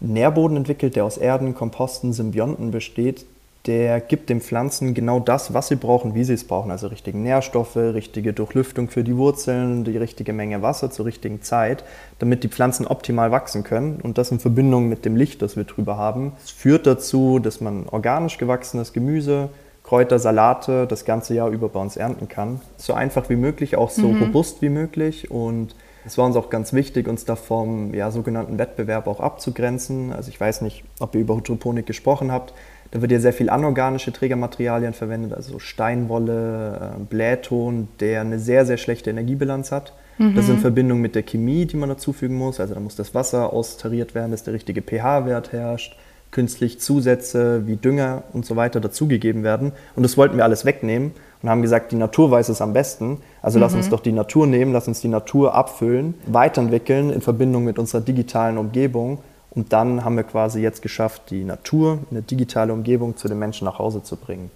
Nährboden 0.01 0.57
entwickelt, 0.57 0.95
der 0.95 1.05
aus 1.05 1.17
Erden, 1.17 1.55
Komposten, 1.55 2.11
Symbionten 2.11 2.71
besteht. 2.71 3.25
Der 3.67 3.99
gibt 3.99 4.29
den 4.29 4.41
Pflanzen 4.41 4.93
genau 4.93 5.19
das, 5.19 5.53
was 5.53 5.69
sie 5.69 5.75
brauchen, 5.75 6.13
wie 6.13 6.23
sie 6.23 6.33
es 6.33 6.45
brauchen. 6.45 6.69
Also 6.69 6.87
richtige 6.87 7.17
Nährstoffe, 7.17 7.77
richtige 7.77 8.33
Durchlüftung 8.33 8.89
für 8.89 9.03
die 9.03 9.17
Wurzeln, 9.17 9.85
die 9.85 9.97
richtige 9.97 10.33
Menge 10.33 10.61
Wasser 10.61 10.91
zur 10.91 11.05
richtigen 11.05 11.41
Zeit, 11.41 11.83
damit 12.19 12.43
die 12.43 12.49
Pflanzen 12.49 12.85
optimal 12.85 13.31
wachsen 13.31 13.63
können. 13.63 14.01
Und 14.03 14.19
das 14.19 14.29
in 14.29 14.39
Verbindung 14.39 14.87
mit 14.87 15.05
dem 15.05 15.15
Licht, 15.15 15.41
das 15.41 15.55
wir 15.55 15.63
drüber 15.63 15.97
haben. 15.97 16.33
Es 16.43 16.51
führt 16.51 16.85
dazu, 16.85 17.39
dass 17.39 17.59
man 17.61 17.87
organisch 17.89 18.37
gewachsenes 18.37 18.93
Gemüse, 18.93 19.49
Kräuter, 19.85 20.17
Salate 20.17 20.87
das 20.87 21.05
ganze 21.05 21.35
Jahr 21.35 21.49
über 21.49 21.69
bei 21.69 21.79
uns 21.79 21.95
ernten 21.95 22.27
kann. 22.27 22.59
So 22.77 22.93
einfach 22.93 23.29
wie 23.29 23.35
möglich, 23.35 23.77
auch 23.77 23.91
so 23.91 24.07
mhm. 24.07 24.23
robust 24.23 24.61
wie 24.61 24.69
möglich 24.69 25.29
und 25.29 25.75
es 26.05 26.17
war 26.19 26.25
uns 26.25 26.35
auch 26.35 26.51
ganz 26.51 26.71
wichtig, 26.71 27.07
uns 27.07 27.25
da 27.25 27.35
vom 27.35 27.93
ja, 27.93 28.11
sogenannten 28.11 28.59
Wettbewerb 28.59 29.07
auch 29.07 29.19
abzugrenzen. 29.19 30.13
Also 30.13 30.29
ich 30.29 30.39
weiß 30.39 30.61
nicht, 30.61 30.83
ob 30.99 31.15
ihr 31.15 31.21
über 31.21 31.35
Hydroponik 31.35 31.87
gesprochen 31.87 32.31
habt. 32.31 32.53
Da 32.91 33.01
wird 33.01 33.11
ja 33.11 33.19
sehr 33.19 33.33
viel 33.33 33.49
anorganische 33.49 34.13
Trägermaterialien 34.13 34.93
verwendet, 34.93 35.33
also 35.33 35.57
Steinwolle, 35.57 36.93
äh, 36.95 37.03
Blähton, 37.03 37.87
der 37.99 38.21
eine 38.21 38.37
sehr, 38.37 38.65
sehr 38.67 38.77
schlechte 38.77 39.09
Energiebilanz 39.09 39.71
hat. 39.71 39.93
Mhm. 40.19 40.35
Das 40.35 40.47
in 40.47 40.59
Verbindung 40.59 41.01
mit 41.01 41.15
der 41.15 41.23
Chemie, 41.23 41.65
die 41.65 41.75
man 41.75 41.89
dazufügen 41.89 42.37
muss. 42.37 42.59
Also 42.59 42.75
da 42.75 42.79
muss 42.79 42.95
das 42.95 43.15
Wasser 43.15 43.51
austariert 43.51 44.13
werden, 44.13 44.31
dass 44.31 44.43
der 44.43 44.53
richtige 44.53 44.81
pH-Wert 44.81 45.51
herrscht, 45.51 45.97
künstlich 46.35 46.81
Zusätze 46.81 47.65
wie 47.65 47.77
Dünger 47.77 48.23
und 48.33 48.45
so 48.45 48.57
weiter 48.57 48.81
dazugegeben 48.81 49.43
werden. 49.43 49.71
Und 49.95 50.03
das 50.03 50.17
wollten 50.17 50.35
wir 50.35 50.43
alles 50.43 50.65
wegnehmen 50.65 51.13
und 51.41 51.49
haben 51.49 51.61
gesagt, 51.61 51.93
die 51.93 51.95
Natur 51.95 52.29
weiß 52.29 52.49
es 52.49 52.59
am 52.59 52.73
besten. 52.73 53.19
Also 53.41 53.57
mhm. 53.57 53.63
lass 53.63 53.73
uns 53.73 53.85
mhm. 53.85 53.91
doch 53.91 54.01
die 54.01 54.11
Natur 54.11 54.45
nehmen, 54.45 54.73
lass 54.73 54.89
uns 54.89 54.99
die 54.99 55.07
Natur 55.07 55.55
abfüllen, 55.55 56.13
weiterentwickeln 56.27 57.09
in 57.09 57.21
Verbindung 57.21 57.63
mit 57.63 57.79
unserer 57.79 58.01
digitalen 58.01 58.57
Umgebung. 58.57 59.19
Und 59.51 59.71
dann 59.71 60.03
haben 60.03 60.17
wir 60.17 60.23
quasi 60.23 60.59
jetzt 60.59 60.81
geschafft, 60.81 61.29
die 61.29 61.45
Natur, 61.45 61.99
eine 62.11 62.21
digitale 62.21 62.73
Umgebung 62.73 63.15
zu 63.15 63.29
den 63.29 63.39
Menschen 63.39 63.63
nach 63.63 63.79
Hause 63.79 64.03
zu 64.03 64.17
bringen. 64.17 64.51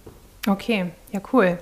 Okay, 0.46 0.84
ja 1.12 1.20
cool. 1.32 1.56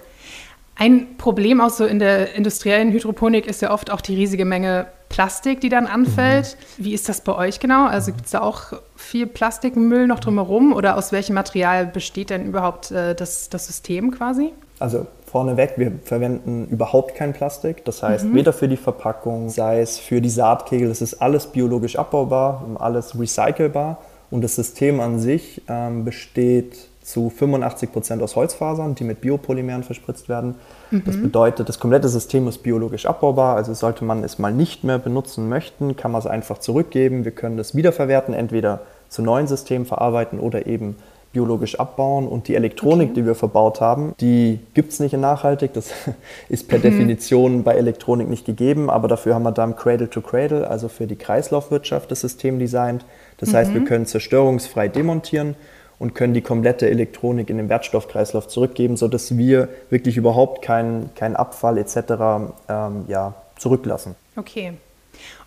Ein 0.74 1.16
Problem 1.16 1.60
auch 1.60 1.70
so 1.70 1.84
in 1.84 2.00
der 2.00 2.34
industriellen 2.34 2.90
Hydroponik 2.90 3.46
ist 3.46 3.62
ja 3.62 3.70
oft 3.70 3.92
auch 3.92 4.00
die 4.00 4.16
riesige 4.16 4.44
Menge 4.44 4.86
Plastik, 5.08 5.60
die 5.60 5.68
dann 5.68 5.86
anfällt. 5.86 6.56
Mhm. 6.76 6.84
Wie 6.84 6.94
ist 6.94 7.08
das 7.08 7.20
bei 7.20 7.34
euch 7.34 7.60
genau? 7.60 7.86
Also 7.86 8.12
gibt 8.12 8.26
es 8.26 8.32
da 8.32 8.40
auch 8.40 8.72
viel 8.98 9.28
Plastikmüll 9.28 10.08
noch 10.08 10.18
drumherum 10.18 10.72
oder 10.72 10.96
aus 10.96 11.12
welchem 11.12 11.34
Material 11.34 11.86
besteht 11.86 12.30
denn 12.30 12.44
überhaupt 12.44 12.90
äh, 12.90 13.14
das, 13.14 13.48
das 13.48 13.66
System 13.66 14.10
quasi? 14.10 14.52
Also 14.80 15.06
vorneweg, 15.24 15.74
wir 15.76 15.92
verwenden 16.04 16.66
überhaupt 16.68 17.14
kein 17.14 17.32
Plastik. 17.32 17.84
Das 17.84 18.02
heißt, 18.02 18.26
mhm. 18.26 18.34
weder 18.34 18.52
für 18.52 18.66
die 18.66 18.76
Verpackung, 18.76 19.50
sei 19.50 19.80
es 19.80 19.98
für 19.98 20.20
die 20.20 20.28
Saatkegel, 20.28 20.90
es 20.90 21.00
ist 21.00 21.22
alles 21.22 21.46
biologisch 21.46 21.96
abbaubar, 21.96 22.64
alles 22.78 23.18
recycelbar. 23.18 23.98
Und 24.30 24.42
das 24.42 24.56
System 24.56 25.00
an 25.00 25.20
sich 25.20 25.62
ähm, 25.68 26.04
besteht 26.04 26.88
zu 27.08 27.30
85 27.30 27.90
Prozent 27.90 28.22
aus 28.22 28.36
Holzfasern, 28.36 28.94
die 28.94 29.04
mit 29.04 29.22
Biopolymeren 29.22 29.82
verspritzt 29.82 30.28
werden. 30.28 30.56
Mhm. 30.90 31.04
Das 31.06 31.16
bedeutet, 31.16 31.66
das 31.68 31.80
komplette 31.80 32.08
System 32.08 32.46
ist 32.48 32.62
biologisch 32.62 33.06
abbaubar. 33.06 33.56
Also 33.56 33.72
sollte 33.72 34.04
man 34.04 34.22
es 34.24 34.38
mal 34.38 34.52
nicht 34.52 34.84
mehr 34.84 34.98
benutzen 34.98 35.48
möchten, 35.48 35.96
kann 35.96 36.12
man 36.12 36.18
es 36.18 36.26
einfach 36.26 36.58
zurückgeben. 36.58 37.24
Wir 37.24 37.32
können 37.32 37.56
das 37.56 37.74
wiederverwerten, 37.74 38.34
entweder 38.34 38.80
zu 39.08 39.22
neuen 39.22 39.46
Systemen 39.46 39.86
verarbeiten 39.86 40.38
oder 40.38 40.66
eben 40.66 40.96
biologisch 41.32 41.80
abbauen. 41.80 42.28
Und 42.28 42.46
die 42.46 42.54
Elektronik, 42.54 43.10
okay. 43.10 43.20
die 43.20 43.26
wir 43.26 43.34
verbaut 43.34 43.80
haben, 43.80 44.12
die 44.20 44.58
gibt 44.74 44.92
es 44.92 45.00
nicht 45.00 45.14
in 45.14 45.20
nachhaltig. 45.20 45.72
Das 45.72 45.90
ist 46.50 46.68
per 46.68 46.76
mhm. 46.76 46.82
Definition 46.82 47.62
bei 47.62 47.72
Elektronik 47.72 48.28
nicht 48.28 48.44
gegeben. 48.44 48.90
Aber 48.90 49.08
dafür 49.08 49.34
haben 49.34 49.44
wir 49.44 49.52
dann 49.52 49.76
Cradle 49.76 50.10
to 50.10 50.20
Cradle, 50.20 50.68
also 50.68 50.88
für 50.88 51.06
die 51.06 51.16
Kreislaufwirtschaft, 51.16 52.10
das 52.10 52.20
System 52.20 52.58
designt. 52.58 53.06
Das 53.38 53.52
mhm. 53.52 53.56
heißt, 53.56 53.72
wir 53.72 53.84
können 53.86 54.04
zerstörungsfrei 54.04 54.88
demontieren 54.88 55.56
und 55.98 56.14
können 56.14 56.34
die 56.34 56.42
komplette 56.42 56.88
Elektronik 56.88 57.50
in 57.50 57.56
den 57.56 57.68
Wertstoffkreislauf 57.68 58.48
zurückgeben, 58.48 58.96
sodass 58.96 59.36
wir 59.36 59.68
wirklich 59.90 60.16
überhaupt 60.16 60.62
keinen 60.62 61.14
kein 61.14 61.36
Abfall 61.36 61.78
etc. 61.78 61.96
Ähm, 62.68 63.04
ja, 63.08 63.34
zurücklassen. 63.56 64.14
Okay. 64.36 64.74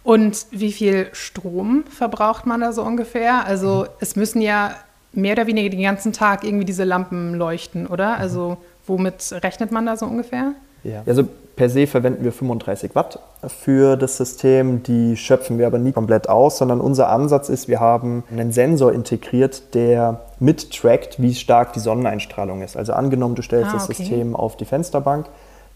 Und 0.03 0.47
wie 0.51 0.71
viel 0.71 1.07
Strom 1.13 1.83
verbraucht 1.89 2.45
man 2.45 2.61
da 2.61 2.73
so 2.73 2.83
ungefähr? 2.83 3.45
Also 3.45 3.83
mhm. 3.83 3.87
es 3.99 4.15
müssen 4.15 4.41
ja 4.41 4.75
mehr 5.13 5.33
oder 5.33 5.47
weniger 5.47 5.69
den 5.69 5.81
ganzen 5.81 6.13
Tag 6.13 6.43
irgendwie 6.43 6.65
diese 6.65 6.83
Lampen 6.83 7.35
leuchten, 7.35 7.87
oder? 7.87 8.17
Also 8.17 8.57
womit 8.87 9.31
rechnet 9.43 9.71
man 9.71 9.85
da 9.85 9.97
so 9.97 10.05
ungefähr? 10.05 10.53
Ja. 10.83 11.03
Also 11.05 11.27
per 11.55 11.69
se 11.69 11.87
verwenden 11.87 12.23
wir 12.23 12.31
35 12.31 12.95
Watt 12.95 13.19
für 13.47 13.97
das 13.97 14.17
System. 14.17 14.83
Die 14.83 15.17
schöpfen 15.17 15.57
wir 15.57 15.67
aber 15.67 15.79
nie 15.79 15.91
komplett 15.91 16.29
aus, 16.29 16.57
sondern 16.57 16.81
unser 16.81 17.09
Ansatz 17.09 17.49
ist, 17.49 17.67
wir 17.67 17.79
haben 17.79 18.23
einen 18.31 18.51
Sensor 18.51 18.93
integriert, 18.93 19.73
der 19.73 20.21
mittrackt, 20.39 21.21
wie 21.21 21.33
stark 21.35 21.73
die 21.73 21.79
Sonneneinstrahlung 21.79 22.61
ist. 22.61 22.77
Also 22.77 22.93
angenommen, 22.93 23.35
du 23.35 23.41
stellst 23.41 23.67
ah, 23.67 23.75
okay. 23.75 23.85
das 23.87 23.97
System 23.97 24.35
auf 24.35 24.57
die 24.57 24.65
Fensterbank, 24.65 25.27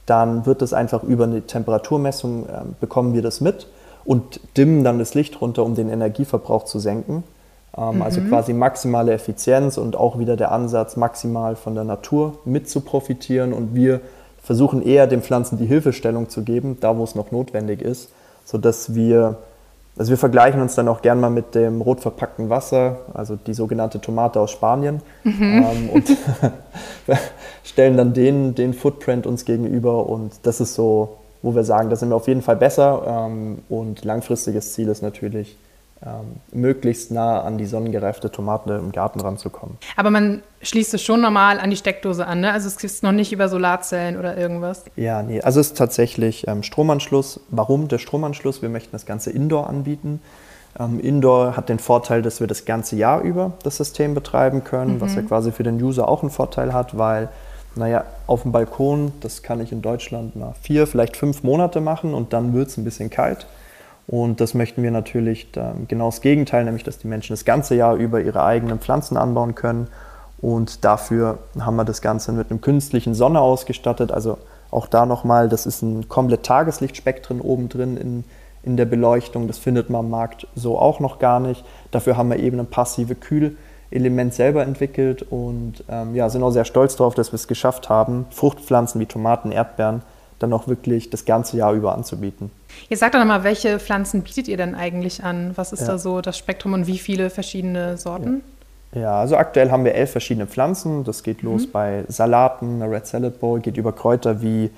dann 0.06 0.46
wird 0.46 0.62
es 0.62 0.74
einfach 0.74 1.04
über 1.04 1.26
eine 1.26 1.42
Temperaturmessung, 1.42 2.46
äh, 2.46 2.62
bekommen 2.80 3.14
wir 3.14 3.22
das 3.22 3.42
mit 3.42 3.68
und 4.06 4.40
dimmen 4.58 4.84
dann 4.84 5.00
das 5.00 5.14
Licht 5.14 5.42
runter, 5.42 5.64
um 5.64 5.76
den 5.76 5.90
Energieverbrauch 5.90 6.66
zu 6.66 6.80
senken. 6.80 7.24
Ähm, 7.78 7.84
also 7.84 7.98
mhm. 7.98 8.02
Also 8.02 8.22
quasi 8.22 8.54
maximale 8.54 9.14
Effizienz 9.14 9.78
und 9.78 9.96
auch 9.96 10.20
wieder 10.20 10.38
der 10.38 10.52
Ansatz, 10.52 10.96
maximal 10.96 11.56
von 11.56 11.76
der 11.76 11.84
Natur 11.84 12.38
mit 12.46 12.70
zu 12.70 12.82
profitieren 12.82 13.54
und 13.54 13.76
wir 13.76 14.02
versuchen 14.46 14.84
eher 14.84 15.08
den 15.08 15.24
Pflanzen 15.24 15.58
die 15.58 15.66
Hilfestellung 15.66 16.30
zu 16.30 16.44
geben, 16.44 16.78
da 16.80 16.96
wo 16.98 17.04
es 17.04 17.16
noch 17.16 17.32
notwendig 17.32 17.82
ist, 17.82 18.12
sodass 18.46 18.94
wir, 18.94 19.38
also 19.98 20.12
wir 20.12 20.20
vergleichen 20.20 20.62
uns 20.62 20.76
dann 20.76 20.88
auch 20.88 21.02
gern 21.02 21.20
mal 21.20 21.32
mit 21.32 21.56
dem 21.56 21.82
rot 21.82 22.00
verpackten 22.00 22.50
Wasser, 22.50 23.00
also 23.16 23.36
die 23.36 23.56
sogenannte 23.56 24.00
Tomate 24.00 24.40
aus 24.40 24.52
Spanien, 24.52 25.02
mhm. 25.24 25.42
ähm, 25.42 25.90
und 25.90 26.06
stellen 27.64 27.98
dann 27.98 28.14
den, 28.14 28.54
den 28.54 28.76
Footprint 28.76 29.26
uns 29.26 29.46
gegenüber 29.46 30.08
und 30.08 30.34
das 30.44 30.62
ist 30.62 30.76
so, 30.76 31.18
wo 31.42 31.56
wir 31.56 31.64
sagen, 31.64 31.90
da 31.90 31.96
sind 31.96 32.10
wir 32.10 32.16
auf 32.16 32.28
jeden 32.28 32.44
Fall 32.44 32.56
besser 32.56 33.28
ähm, 33.28 33.60
und 33.68 34.06
langfristiges 34.06 34.74
Ziel 34.74 34.90
ist 34.90 35.02
natürlich, 35.02 35.58
ähm, 36.06 36.42
möglichst 36.52 37.12
nah 37.12 37.42
an 37.42 37.58
die 37.58 37.66
sonnengereifte 37.66 38.32
Tomate 38.32 38.74
im 38.74 38.92
Garten 38.92 39.22
ranzukommen. 39.22 39.78
Aber 39.96 40.12
man 40.12 40.44
schließt 40.62 40.94
es 40.94 41.02
schon 41.02 41.22
normal 41.22 41.60
an 41.60 41.70
die 41.70 41.78
Steckdose 41.78 42.28
an, 42.28 42.42
ne? 42.42 42.52
Also 42.52 42.68
es 42.68 42.84
ist 42.84 43.02
noch 43.04 43.12
nicht 43.12 43.32
über 43.32 43.48
Solarzellen 43.48 44.18
oder 44.18 44.38
irgendwas? 44.38 44.84
Ja, 44.96 45.24
nee, 45.24 45.42
also 45.42 45.60
es 45.60 45.68
ist 45.68 45.78
tatsächlich 45.78 46.48
ähm, 46.48 46.64
Stromanschluss. 46.64 47.40
Warum 47.50 47.88
der 47.88 47.98
Stromanschluss? 47.98 48.62
Wir 48.62 48.70
möchten 48.70 48.92
das 48.92 49.06
Ganze 49.06 49.32
Indoor 49.32 49.70
anbieten. 49.70 50.22
Ähm, 50.78 51.00
Indoor 51.00 51.56
hat 51.56 51.70
den 51.70 51.80
Vorteil, 51.80 52.22
dass 52.22 52.40
wir 52.40 52.48
das 52.48 52.66
ganze 52.66 52.98
Jahr 52.98 53.22
über 53.22 53.54
das 53.64 53.78
System 53.78 54.14
betreiben 54.14 54.64
können, 54.64 54.96
mhm. 54.96 55.02
was 55.02 55.16
ja 55.16 55.22
quasi 55.22 55.52
für 55.52 55.64
den 55.64 55.82
User 55.82 56.10
auch 56.10 56.22
einen 56.22 56.32
Vorteil 56.32 56.74
hat, 56.74 56.98
weil 56.98 57.30
naja, 57.76 58.06
auf 58.28 58.44
dem 58.44 58.52
Balkon, 58.52 59.12
das 59.22 59.44
kann 59.44 59.60
ich 59.60 59.72
in 59.72 59.82
Deutschland 59.82 60.36
mal 60.36 60.56
vier, 60.62 60.88
vielleicht 60.88 61.18
fünf 61.18 61.44
Monate 61.44 61.82
machen 61.82 62.14
und 62.14 62.34
dann 62.34 62.54
wird 62.54 62.70
es 62.70 62.78
ein 62.78 62.84
bisschen 62.84 63.10
kalt. 63.10 63.48
Und 64.08 64.40
das 64.40 64.54
möchten 64.54 64.84
wir 64.84 64.92
natürlich 64.92 65.52
genau 65.88 66.06
das 66.06 66.22
Gegenteil, 66.22 66.64
nämlich 66.64 66.84
dass 66.84 67.00
die 67.00 67.08
Menschen 67.08 67.34
das 67.34 67.46
ganze 67.46 67.76
Jahr 67.76 67.96
über 67.96 68.22
ihre 68.22 68.44
eigenen 68.44 68.80
Pflanzen 68.80 69.18
anbauen 69.18 69.56
können. 69.56 69.88
Und 70.42 70.86
dafür 70.86 71.40
haben 71.60 71.76
wir 71.76 71.86
das 71.86 72.02
Ganze 72.02 72.32
mit 72.32 72.52
einem 72.52 72.62
künstlichen 72.62 73.16
Sonne 73.16 73.40
ausgestattet. 73.40 74.12
Also 74.12 74.38
auch 74.70 74.88
da 74.88 75.06
nochmal, 75.06 75.50
das 75.50 75.66
ist 75.66 75.82
ein 75.82 76.08
komplett 76.08 76.44
Tageslichtspektrum 76.44 77.42
oben 77.42 77.68
drin 77.68 77.98
in, 77.98 78.24
in 78.62 78.78
der 78.78 78.86
Beleuchtung. 78.86 79.48
Das 79.48 79.58
findet 79.58 79.90
man 79.90 80.02
am 80.02 80.10
Markt 80.12 80.48
so 80.54 80.78
auch 80.78 81.00
noch 81.00 81.18
gar 81.18 81.40
nicht. 81.40 81.66
Dafür 81.90 82.16
haben 82.16 82.30
wir 82.30 82.38
eben 82.38 82.60
ein 82.60 82.68
passive 82.68 83.16
Kühlelement 83.16 84.36
selber 84.36 84.62
entwickelt 84.62 85.24
und 85.24 85.84
ähm, 85.90 86.14
ja, 86.14 86.30
sind 86.30 86.44
auch 86.44 86.52
sehr 86.52 86.66
stolz 86.66 86.96
darauf, 86.96 87.16
dass 87.16 87.32
wir 87.32 87.38
es 87.38 87.48
geschafft 87.48 87.90
haben, 87.90 88.28
Fruchtpflanzen 88.30 89.02
wie 89.02 89.08
Tomaten, 89.08 89.52
Erdbeeren 89.52 90.04
dann 90.40 90.54
auch 90.54 90.68
wirklich 90.68 91.10
das 91.10 91.26
ganze 91.26 91.58
Jahr 91.58 91.74
über 91.74 91.96
anzubieten. 91.96 92.52
Ihr 92.90 92.98
sagt 92.98 93.16
doch 93.16 93.20
nochmal, 93.20 93.44
welche 93.44 93.80
Pflanzen 93.80 94.22
bietet 94.22 94.48
ihr 94.48 94.58
denn 94.58 94.76
eigentlich 94.76 95.24
an? 95.24 95.52
Was 95.56 95.72
ist 95.72 95.82
ja. 95.82 95.88
da 95.88 95.98
so 95.98 96.22
das 96.22 96.38
Spektrum 96.38 96.74
und 96.74 96.88
wie 96.88 96.98
viele 96.98 97.30
verschiedene 97.30 97.98
Sorten? 97.98 98.44
Ja. 98.94 99.02
ja 99.02 99.20
also 99.20 99.38
aktuell 99.38 99.72
haben 99.72 99.86
wir 99.86 99.96
elf 99.96 100.12
verschiedene 100.12 100.48
Pflanzen. 100.48 101.04
Das 101.04 101.24
geht 101.24 101.42
los 101.42 101.68
mhm. 101.68 101.72
bei 101.72 102.04
Salaten, 102.08 102.82
eine 102.82 102.92
Red 102.92 103.08
Salad 103.08 103.40
Bowl, 103.40 103.60
geht 103.60 103.78
über 103.78 103.94
Kräuter 103.94 104.42
wie 104.42 104.72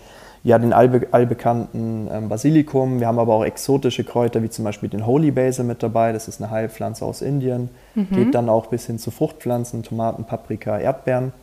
ja, 0.43 0.57
den 0.59 0.71
allbe 0.71 1.07
allbekannten 1.11 2.07
ähm, 2.11 2.29
Basilikum. 2.29 2.99
Wir 2.99 3.07
haben 3.07 3.19
aber 3.19 3.33
auch 3.33 3.43
exotische 3.43 4.03
Kräuter 4.03 4.41
wie 4.43 4.49
zum 4.49 4.63
Beispiel 4.63 4.87
den 4.87 5.05
Holy 5.05 5.31
Basil 5.31 5.65
mit 5.65 5.83
dabei. 5.83 6.13
Das 6.13 6.27
ist 6.27 6.41
eine 6.41 6.51
Heilpflanze 6.51 7.03
aus 7.03 7.21
Indien. 7.21 7.69
Mhm. 7.95 8.07
Geht 8.11 8.35
dann 8.35 8.47
auch 8.47 8.67
bis 8.67 8.85
hin 8.85 8.99
zu 8.99 9.11
Fruchtpflanzen, 9.11 9.83
Tomaten, 9.83 10.23
Paprika, 10.23 10.79
Erdbeeren. 10.79 11.33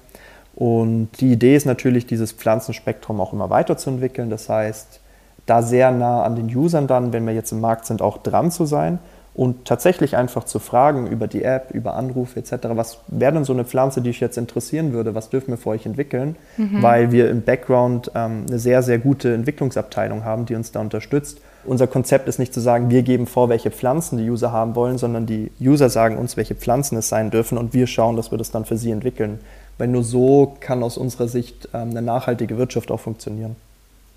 Und 0.57 1.09
die 1.21 1.33
Idee 1.33 1.57
ist 1.57 1.67
natürlich, 1.67 2.07
dieses 2.07 2.33
Pflanzenspektrum 2.33 3.21
auch 3.21 3.33
immer 3.33 3.51
weiterzuentwickeln. 3.51 4.31
Das 4.31 4.49
heißt, 4.49 5.01
da 5.47 5.63
sehr 5.63 5.91
nah 5.91 6.23
an 6.23 6.37
den 6.37 6.47
Usern 6.55 6.87
dann, 6.87 7.13
wenn 7.13 7.27
wir 7.27 7.35
jetzt 7.35 7.53
im 7.53 7.61
Markt 7.61 7.87
sind, 7.87 8.03
auch 8.03 8.19
dran 8.19 8.51
zu 8.51 8.65
sein 8.65 8.99
und 9.35 9.65
tatsächlich 9.65 10.17
einfach 10.17 10.45
zu 10.45 10.61
fragen 10.61 11.09
über 11.09 11.27
die 11.27 11.43
App, 11.43 11.73
über 11.73 11.97
Anrufe 11.97 12.39
etc., 12.39 12.53
was 12.71 12.99
wäre 13.09 13.33
denn 13.33 13.45
so 13.45 13.53
eine 13.53 13.65
Pflanze, 13.65 14.01
die 14.01 14.11
ich 14.11 14.21
jetzt 14.21 14.39
interessieren 14.39 14.93
würde, 14.93 15.17
was 15.17 15.29
dürfen 15.29 15.51
wir 15.51 15.59
für 15.59 15.71
euch 15.71 15.85
entwickeln, 15.87 16.37
mhm. 16.57 16.83
weil 16.83 17.11
wir 17.11 17.29
im 17.31 17.43
Background 17.43 18.13
ähm, 18.15 18.45
eine 18.49 18.61
sehr, 18.61 18.83
sehr 18.85 18.99
gute 18.99 19.35
Entwicklungsabteilung 19.35 20.25
haben, 20.25 20.47
die 20.47 20.55
uns 20.55 20.71
da 20.71 20.81
unterstützt. 20.81 21.41
Unser 21.65 21.89
Konzept 21.89 22.29
ist 22.29 22.39
nicht 22.39 22.55
zu 22.55 22.61
sagen, 22.61 22.91
wir 22.91 23.03
geben 23.03 23.27
vor, 23.27 23.49
welche 23.49 23.73
Pflanzen 23.73 24.19
die 24.19 24.31
User 24.31 24.53
haben 24.53 24.77
wollen, 24.77 24.99
sondern 24.99 25.27
die 25.27 25.51
User 25.61 25.89
sagen 25.89 26.17
uns, 26.17 26.37
welche 26.37 26.55
Pflanzen 26.55 26.97
es 26.99 27.09
sein 27.09 27.31
dürfen 27.31 27.59
und 27.59 27.75
wir 27.75 27.89
schauen, 27.89 28.17
dass 28.17 28.31
wir 28.31 28.39
das 28.39 28.53
dann 28.53 28.65
für 28.65 28.77
sie 28.77 28.93
entwickeln. 28.93 29.41
Weil 29.79 29.89
nur 29.89 30.05
so 30.05 30.57
kann 30.61 30.83
aus 30.83 30.97
unserer 30.97 31.29
Sicht 31.29 31.69
ähm, 31.75 31.91
eine 31.91 32.03
nachhaltige 32.03 32.59
Wirtschaft 32.59 32.91
auch 32.91 33.01
funktionieren. 33.01 33.57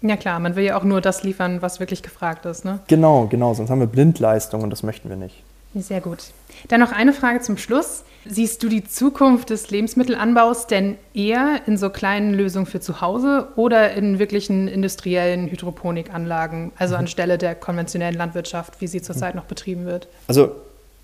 Ja 0.02 0.16
klar, 0.16 0.40
man 0.40 0.56
will 0.56 0.64
ja 0.64 0.78
auch 0.78 0.84
nur 0.84 1.02
das 1.02 1.24
liefern, 1.24 1.62
was 1.62 1.80
wirklich 1.80 2.04
gefragt 2.04 2.46
ist. 2.46 2.66
Ne? 2.66 2.80
Genau, 2.88 3.26
genau, 3.26 3.54
sonst 3.54 3.70
haben 3.70 3.80
wir 3.80 3.88
Blindleistung 3.88 4.62
und 4.62 4.70
das 4.70 4.84
möchten 4.84 5.10
wir 5.10 5.16
nicht. 5.16 5.44
Sehr 5.74 6.02
gut. 6.02 6.20
Dann 6.70 6.80
noch 6.80 6.92
eine 6.92 7.14
Frage 7.14 7.42
zum 7.42 7.58
Schluss. 7.58 8.04
Siehst 8.26 8.62
du 8.62 8.70
die 8.70 8.84
Zukunft 8.84 9.50
des 9.50 9.70
Lebensmittelanbaus 9.70 10.68
denn 10.68 10.98
eher 11.14 11.62
in 11.66 11.78
so 11.78 11.90
kleinen 11.90 12.34
Lösungen 12.34 12.66
für 12.66 12.80
zu 12.80 13.00
Hause 13.00 13.48
oder 13.56 13.94
in 13.94 14.20
wirklichen 14.20 14.68
industriellen 14.68 15.48
Hydroponikanlagen, 15.48 16.72
also 16.78 16.96
mhm. 16.96 17.02
anstelle 17.02 17.38
der 17.38 17.56
konventionellen 17.56 18.18
Landwirtschaft, 18.18 18.82
wie 18.82 18.88
sie 18.88 19.02
zurzeit 19.02 19.36
noch 19.36 19.46
betrieben 19.46 19.86
wird? 19.86 20.08
Also 20.28 20.52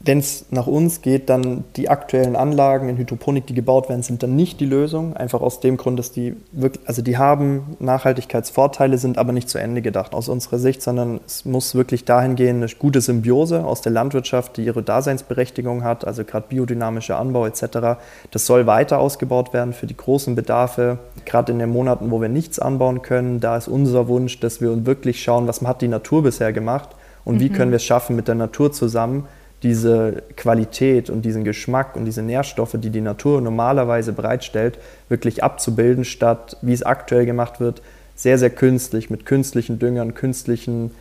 wenn 0.05 0.19
es 0.19 0.45
nach 0.51 0.67
uns 0.67 1.01
geht, 1.01 1.29
dann 1.29 1.63
die 1.77 1.87
aktuellen 1.87 2.35
Anlagen 2.35 2.89
in 2.89 2.97
Hydroponik, 2.97 3.47
die 3.47 3.53
gebaut 3.53 3.87
werden, 3.87 4.03
sind 4.03 4.21
dann 4.21 4.35
nicht 4.35 4.59
die 4.59 4.65
Lösung. 4.65 5.15
Einfach 5.15 5.41
aus 5.41 5.61
dem 5.61 5.77
Grund, 5.77 5.97
dass 5.97 6.11
die 6.11 6.35
wirklich, 6.51 6.85
also 6.87 7.01
die 7.01 7.17
haben 7.17 7.77
Nachhaltigkeitsvorteile, 7.79 8.97
sind 8.97 9.17
aber 9.17 9.31
nicht 9.31 9.47
zu 9.47 9.59
Ende 9.59 9.81
gedacht 9.81 10.13
aus 10.13 10.27
unserer 10.27 10.59
Sicht, 10.59 10.81
sondern 10.81 11.21
es 11.25 11.45
muss 11.45 11.73
wirklich 11.73 12.03
dahin 12.03 12.35
gehen, 12.35 12.57
eine 12.57 12.67
gute 12.77 12.99
Symbiose 12.99 13.63
aus 13.63 13.81
der 13.81 13.93
Landwirtschaft, 13.93 14.57
die 14.57 14.65
ihre 14.65 14.83
Daseinsberechtigung 14.83 15.85
hat, 15.85 16.05
also 16.05 16.25
gerade 16.25 16.47
biodynamischer 16.49 17.17
Anbau 17.17 17.45
etc. 17.45 18.01
Das 18.31 18.45
soll 18.45 18.67
weiter 18.67 18.99
ausgebaut 18.99 19.53
werden 19.53 19.71
für 19.71 19.87
die 19.87 19.95
großen 19.95 20.35
Bedarfe. 20.35 20.97
Gerade 21.23 21.53
in 21.53 21.59
den 21.59 21.69
Monaten, 21.69 22.11
wo 22.11 22.19
wir 22.19 22.29
nichts 22.29 22.59
anbauen 22.59 23.01
können, 23.01 23.39
da 23.39 23.55
ist 23.55 23.69
unser 23.69 24.09
Wunsch, 24.09 24.41
dass 24.41 24.59
wir 24.59 24.85
wirklich 24.85 25.23
schauen, 25.23 25.47
was 25.47 25.61
hat 25.61 25.81
die 25.81 25.87
Natur 25.87 26.23
bisher 26.23 26.51
gemacht 26.51 26.89
und 27.23 27.35
mhm. 27.35 27.39
wie 27.39 27.49
können 27.49 27.71
wir 27.71 27.77
es 27.77 27.85
schaffen, 27.85 28.17
mit 28.17 28.27
der 28.27 28.35
Natur 28.35 28.73
zusammen 28.73 29.27
diese 29.63 30.23
Qualität 30.35 31.09
und 31.09 31.23
diesen 31.23 31.43
Geschmack 31.43 31.95
und 31.95 32.05
diese 32.05 32.21
Nährstoffe, 32.21 32.75
die 32.75 32.89
die 32.89 33.01
Natur 33.01 33.41
normalerweise 33.41 34.11
bereitstellt, 34.11 34.77
wirklich 35.09 35.43
abzubilden, 35.43 36.03
statt 36.03 36.57
wie 36.61 36.73
es 36.73 36.83
aktuell 36.83 37.25
gemacht 37.25 37.59
wird, 37.59 37.81
sehr, 38.15 38.37
sehr 38.37 38.49
künstlich 38.49 39.09
mit 39.09 39.25
künstlichen 39.25 39.79
Düngern, 39.79 40.13
künstlichen 40.13 40.91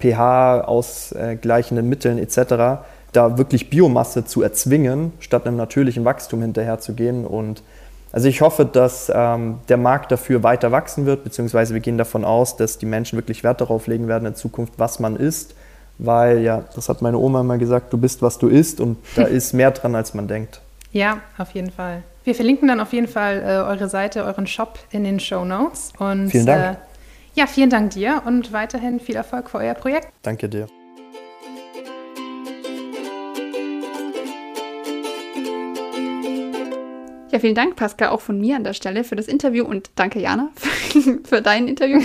pH 0.00 0.62
ausgleichenden 0.62 1.88
Mitteln 1.88 2.18
etc., 2.18 2.84
da 3.12 3.36
wirklich 3.36 3.68
Biomasse 3.68 4.24
zu 4.24 4.40
erzwingen, 4.40 5.12
statt 5.18 5.46
einem 5.46 5.56
natürlichen 5.56 6.04
Wachstum 6.06 6.40
hinterherzugehen. 6.40 7.26
Und 7.26 7.62
also 8.10 8.26
ich 8.26 8.40
hoffe, 8.40 8.64
dass 8.64 9.12
ähm, 9.14 9.58
der 9.68 9.76
Markt 9.76 10.12
dafür 10.12 10.42
weiter 10.42 10.72
wachsen 10.72 11.04
wird, 11.04 11.22
beziehungsweise 11.22 11.74
wir 11.74 11.80
gehen 11.82 11.98
davon 11.98 12.24
aus, 12.24 12.56
dass 12.56 12.78
die 12.78 12.86
Menschen 12.86 13.18
wirklich 13.18 13.44
Wert 13.44 13.60
darauf 13.60 13.86
legen 13.86 14.08
werden 14.08 14.24
in 14.24 14.34
Zukunft, 14.34 14.74
was 14.78 14.98
man 14.98 15.16
isst 15.16 15.54
weil 15.98 16.40
ja, 16.40 16.64
das 16.74 16.88
hat 16.88 17.02
meine 17.02 17.18
Oma 17.18 17.40
immer 17.40 17.58
gesagt, 17.58 17.92
du 17.92 17.98
bist, 17.98 18.22
was 18.22 18.38
du 18.38 18.48
isst 18.48 18.80
und 18.80 18.98
da 19.16 19.22
ist 19.38 19.52
mehr 19.52 19.70
dran, 19.70 19.94
als 19.94 20.14
man 20.14 20.28
denkt. 20.28 20.60
Ja, 20.92 21.20
auf 21.38 21.50
jeden 21.52 21.70
Fall. 21.70 22.02
Wir 22.24 22.34
verlinken 22.34 22.68
dann 22.68 22.80
auf 22.80 22.92
jeden 22.92 23.08
Fall 23.08 23.40
äh, 23.40 23.68
eure 23.68 23.88
Seite, 23.88 24.24
euren 24.24 24.46
Shop 24.46 24.78
in 24.90 25.04
den 25.04 25.18
Show 25.18 25.44
Notes. 25.44 25.92
Und, 25.98 26.30
vielen 26.30 26.46
Dank. 26.46 26.76
Äh, 26.76 26.80
ja, 27.34 27.46
vielen 27.46 27.70
Dank 27.70 27.90
dir 27.92 28.22
und 28.26 28.52
weiterhin 28.52 29.00
viel 29.00 29.16
Erfolg 29.16 29.50
für 29.50 29.58
euer 29.58 29.74
Projekt. 29.74 30.08
Danke 30.22 30.48
dir. 30.48 30.68
Ja, 37.32 37.38
vielen 37.38 37.54
Dank, 37.54 37.76
Pascal, 37.76 38.10
auch 38.10 38.20
von 38.20 38.38
mir 38.38 38.56
an 38.56 38.64
der 38.64 38.74
Stelle 38.74 39.04
für 39.04 39.16
das 39.16 39.26
Interview 39.26 39.64
und 39.64 39.90
danke, 39.94 40.20
Jana, 40.20 40.50
für 41.24 41.40
dein 41.40 41.66
Interview. 41.66 41.98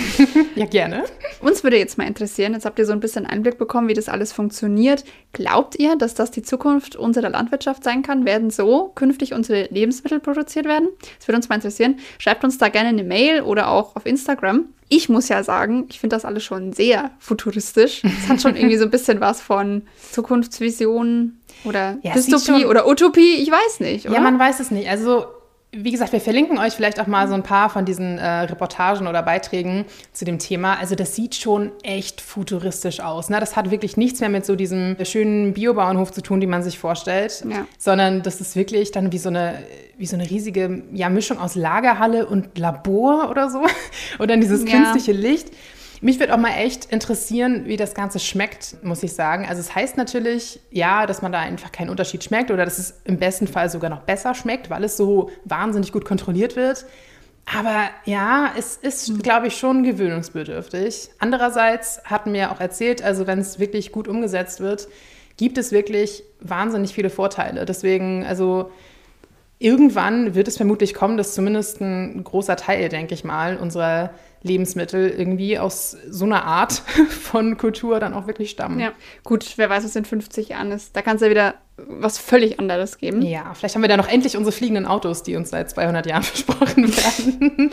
ja, 0.54 0.64
gerne. 0.64 1.04
Uns 1.42 1.62
würde 1.62 1.76
jetzt 1.76 1.98
mal 1.98 2.06
interessieren, 2.06 2.54
jetzt 2.54 2.64
habt 2.64 2.78
ihr 2.78 2.86
so 2.86 2.92
ein 2.92 3.00
bisschen 3.00 3.26
Einblick 3.26 3.58
bekommen, 3.58 3.88
wie 3.88 3.94
das 3.94 4.08
alles 4.08 4.32
funktioniert. 4.32 5.04
Glaubt 5.34 5.78
ihr, 5.78 5.96
dass 5.96 6.14
das 6.14 6.30
die 6.30 6.40
Zukunft 6.40 6.96
unserer 6.96 7.28
Landwirtschaft 7.28 7.84
sein 7.84 8.00
kann? 8.02 8.24
Werden 8.24 8.48
so 8.48 8.90
künftig 8.94 9.34
unsere 9.34 9.64
Lebensmittel 9.64 10.18
produziert 10.18 10.64
werden? 10.64 10.88
Das 11.18 11.28
würde 11.28 11.36
uns 11.36 11.50
mal 11.50 11.56
interessieren. 11.56 11.98
Schreibt 12.16 12.42
uns 12.42 12.56
da 12.56 12.70
gerne 12.70 12.88
eine 12.88 13.04
Mail 13.04 13.42
oder 13.42 13.68
auch 13.68 13.96
auf 13.96 14.06
Instagram. 14.06 14.64
Ich 14.88 15.10
muss 15.10 15.28
ja 15.28 15.42
sagen, 15.42 15.84
ich 15.90 16.00
finde 16.00 16.16
das 16.16 16.24
alles 16.24 16.42
schon 16.42 16.72
sehr 16.72 17.10
futuristisch. 17.18 18.02
Es 18.02 18.30
hat 18.30 18.40
schon 18.40 18.56
irgendwie 18.56 18.78
so 18.78 18.84
ein 18.84 18.90
bisschen 18.90 19.20
was 19.20 19.42
von 19.42 19.82
Zukunftsvisionen 20.10 21.38
oder 21.64 21.98
ja, 22.02 22.12
Dystopie 22.12 22.66
oder 22.66 22.86
Utopie, 22.86 23.36
ich 23.36 23.50
weiß 23.50 23.80
nicht. 23.80 24.06
Oder? 24.06 24.14
Ja, 24.14 24.20
man 24.20 24.38
weiß 24.38 24.60
es 24.60 24.70
nicht. 24.70 24.88
Also 24.88 25.26
wie 25.70 25.90
gesagt, 25.90 26.12
wir 26.12 26.20
verlinken 26.20 26.58
euch 26.58 26.72
vielleicht 26.72 26.98
auch 26.98 27.06
mal 27.06 27.28
so 27.28 27.34
ein 27.34 27.42
paar 27.42 27.68
von 27.68 27.84
diesen 27.84 28.16
äh, 28.16 28.26
Reportagen 28.26 29.06
oder 29.06 29.22
Beiträgen 29.22 29.84
zu 30.12 30.24
dem 30.24 30.38
Thema. 30.38 30.78
Also 30.78 30.94
das 30.94 31.14
sieht 31.14 31.34
schon 31.34 31.72
echt 31.82 32.22
futuristisch 32.22 33.00
aus. 33.00 33.28
Ne? 33.28 33.38
Das 33.38 33.54
hat 33.54 33.70
wirklich 33.70 33.98
nichts 33.98 34.20
mehr 34.20 34.30
mit 34.30 34.46
so 34.46 34.56
diesem 34.56 34.96
schönen 35.04 35.52
Biobauernhof 35.52 36.10
zu 36.10 36.22
tun, 36.22 36.40
die 36.40 36.46
man 36.46 36.62
sich 36.62 36.78
vorstellt, 36.78 37.44
ja. 37.48 37.66
sondern 37.76 38.22
das 38.22 38.40
ist 38.40 38.56
wirklich 38.56 38.92
dann 38.92 39.12
wie 39.12 39.18
so 39.18 39.28
eine, 39.28 39.62
wie 39.98 40.06
so 40.06 40.16
eine 40.16 40.28
riesige 40.28 40.84
ja, 40.92 41.10
Mischung 41.10 41.38
aus 41.38 41.54
Lagerhalle 41.54 42.24
und 42.24 42.56
Labor 42.56 43.28
oder 43.30 43.50
so. 43.50 43.60
und 44.18 44.30
dann 44.30 44.40
dieses 44.40 44.64
ja. 44.64 44.70
künstliche 44.70 45.12
Licht. 45.12 45.48
Mich 46.00 46.20
würde 46.20 46.34
auch 46.34 46.38
mal 46.38 46.56
echt 46.56 46.86
interessieren, 46.86 47.64
wie 47.66 47.76
das 47.76 47.94
Ganze 47.94 48.20
schmeckt, 48.20 48.76
muss 48.84 49.02
ich 49.02 49.12
sagen. 49.12 49.46
Also 49.48 49.60
es 49.60 49.74
heißt 49.74 49.96
natürlich, 49.96 50.60
ja, 50.70 51.06
dass 51.06 51.22
man 51.22 51.32
da 51.32 51.40
einfach 51.40 51.72
keinen 51.72 51.90
Unterschied 51.90 52.22
schmeckt 52.22 52.50
oder 52.50 52.64
dass 52.64 52.78
es 52.78 53.00
im 53.04 53.18
besten 53.18 53.48
Fall 53.48 53.68
sogar 53.68 53.90
noch 53.90 54.02
besser 54.02 54.34
schmeckt, 54.34 54.70
weil 54.70 54.84
es 54.84 54.96
so 54.96 55.30
wahnsinnig 55.44 55.92
gut 55.92 56.04
kontrolliert 56.04 56.54
wird. 56.54 56.84
Aber 57.56 57.88
ja, 58.04 58.52
es 58.56 58.76
ist, 58.76 59.08
mhm. 59.08 59.22
glaube 59.22 59.46
ich, 59.48 59.56
schon 59.56 59.82
gewöhnungsbedürftig. 59.82 61.10
Andererseits 61.18 62.00
hatten 62.04 62.32
mir 62.32 62.52
auch 62.52 62.60
erzählt, 62.60 63.02
also 63.02 63.26
wenn 63.26 63.40
es 63.40 63.58
wirklich 63.58 63.90
gut 63.90 64.06
umgesetzt 64.06 64.60
wird, 64.60 64.88
gibt 65.36 65.56
es 65.56 65.72
wirklich 65.72 66.22
wahnsinnig 66.40 66.92
viele 66.92 67.10
Vorteile. 67.10 67.64
Deswegen, 67.64 68.24
also 68.24 68.70
irgendwann 69.58 70.34
wird 70.34 70.48
es 70.48 70.56
vermutlich 70.56 70.94
kommen, 70.94 71.16
dass 71.16 71.34
zumindest 71.34 71.80
ein 71.80 72.22
großer 72.22 72.56
Teil, 72.56 72.88
denke 72.88 73.14
ich 73.14 73.24
mal, 73.24 73.56
unserer 73.56 74.10
Lebensmittel 74.42 75.08
irgendwie 75.10 75.58
aus 75.58 75.96
so 76.08 76.24
einer 76.24 76.44
Art 76.44 76.72
von 77.08 77.56
Kultur 77.56 78.00
dann 78.00 78.14
auch 78.14 78.26
wirklich 78.26 78.50
stammen. 78.50 78.78
Ja, 78.80 78.92
gut, 79.24 79.54
wer 79.56 79.68
weiß, 79.68 79.84
was 79.84 79.96
in 79.96 80.04
50 80.04 80.50
Jahren 80.50 80.70
ist. 80.72 80.94
Da 80.94 81.02
kann 81.02 81.16
es 81.16 81.22
ja 81.22 81.30
wieder 81.30 81.54
was 81.76 82.18
völlig 82.18 82.58
anderes 82.58 82.98
geben. 82.98 83.22
Ja, 83.22 83.54
vielleicht 83.54 83.74
haben 83.74 83.82
wir 83.82 83.88
da 83.88 83.96
noch 83.96 84.08
endlich 84.08 84.36
unsere 84.36 84.52
fliegenden 84.52 84.86
Autos, 84.86 85.22
die 85.22 85.36
uns 85.36 85.50
seit 85.50 85.70
200 85.70 86.06
Jahren 86.06 86.22
versprochen 86.24 86.88
werden. 86.96 87.70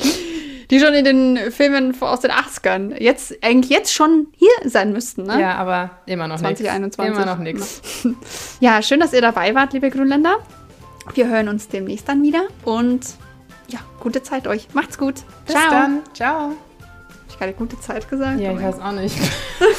die 0.70 0.80
schon 0.80 0.94
in 0.94 1.06
den 1.06 1.52
Filmen 1.52 1.96
aus 2.02 2.22
den 2.22 2.32
80ern 2.32 3.02
jetzt 3.02 3.36
eigentlich 3.44 3.70
jetzt 3.70 3.94
schon 3.94 4.28
hier 4.36 4.50
sein 4.70 4.92
müssten, 4.94 5.24
ne? 5.24 5.40
Ja, 5.40 5.56
aber 5.56 5.92
immer 6.06 6.28
noch 6.28 6.40
nichts. 6.40 6.62
2021. 6.62 7.16
Immer 7.16 7.26
noch 7.26 7.40
nichts. 7.40 7.82
Ja, 8.60 8.82
schön, 8.82 9.00
dass 9.00 9.14
ihr 9.14 9.22
dabei 9.22 9.54
wart, 9.54 9.74
liebe 9.74 9.90
Grünländer. 9.90 10.38
Wir 11.14 11.28
hören 11.28 11.50
uns 11.50 11.68
demnächst 11.68 12.08
dann 12.08 12.24
wieder 12.24 12.48
und 12.64 13.06
ja, 13.70 13.80
gute 14.00 14.24
Zeit 14.24 14.48
euch. 14.48 14.68
Macht's 14.74 14.98
gut. 14.98 15.16
Bis 15.46 15.56
Ciao. 15.56 15.70
dann. 15.70 16.02
Ciao. 16.14 16.40
Hab 16.50 17.30
ich 17.30 17.38
gerade 17.38 17.54
gute 17.54 17.80
Zeit 17.80 18.10
gesagt? 18.10 18.40
Ja, 18.40 18.54
ich 18.54 18.62
weiß 18.62 18.80
auch 18.80 18.92
nicht. 18.94 19.18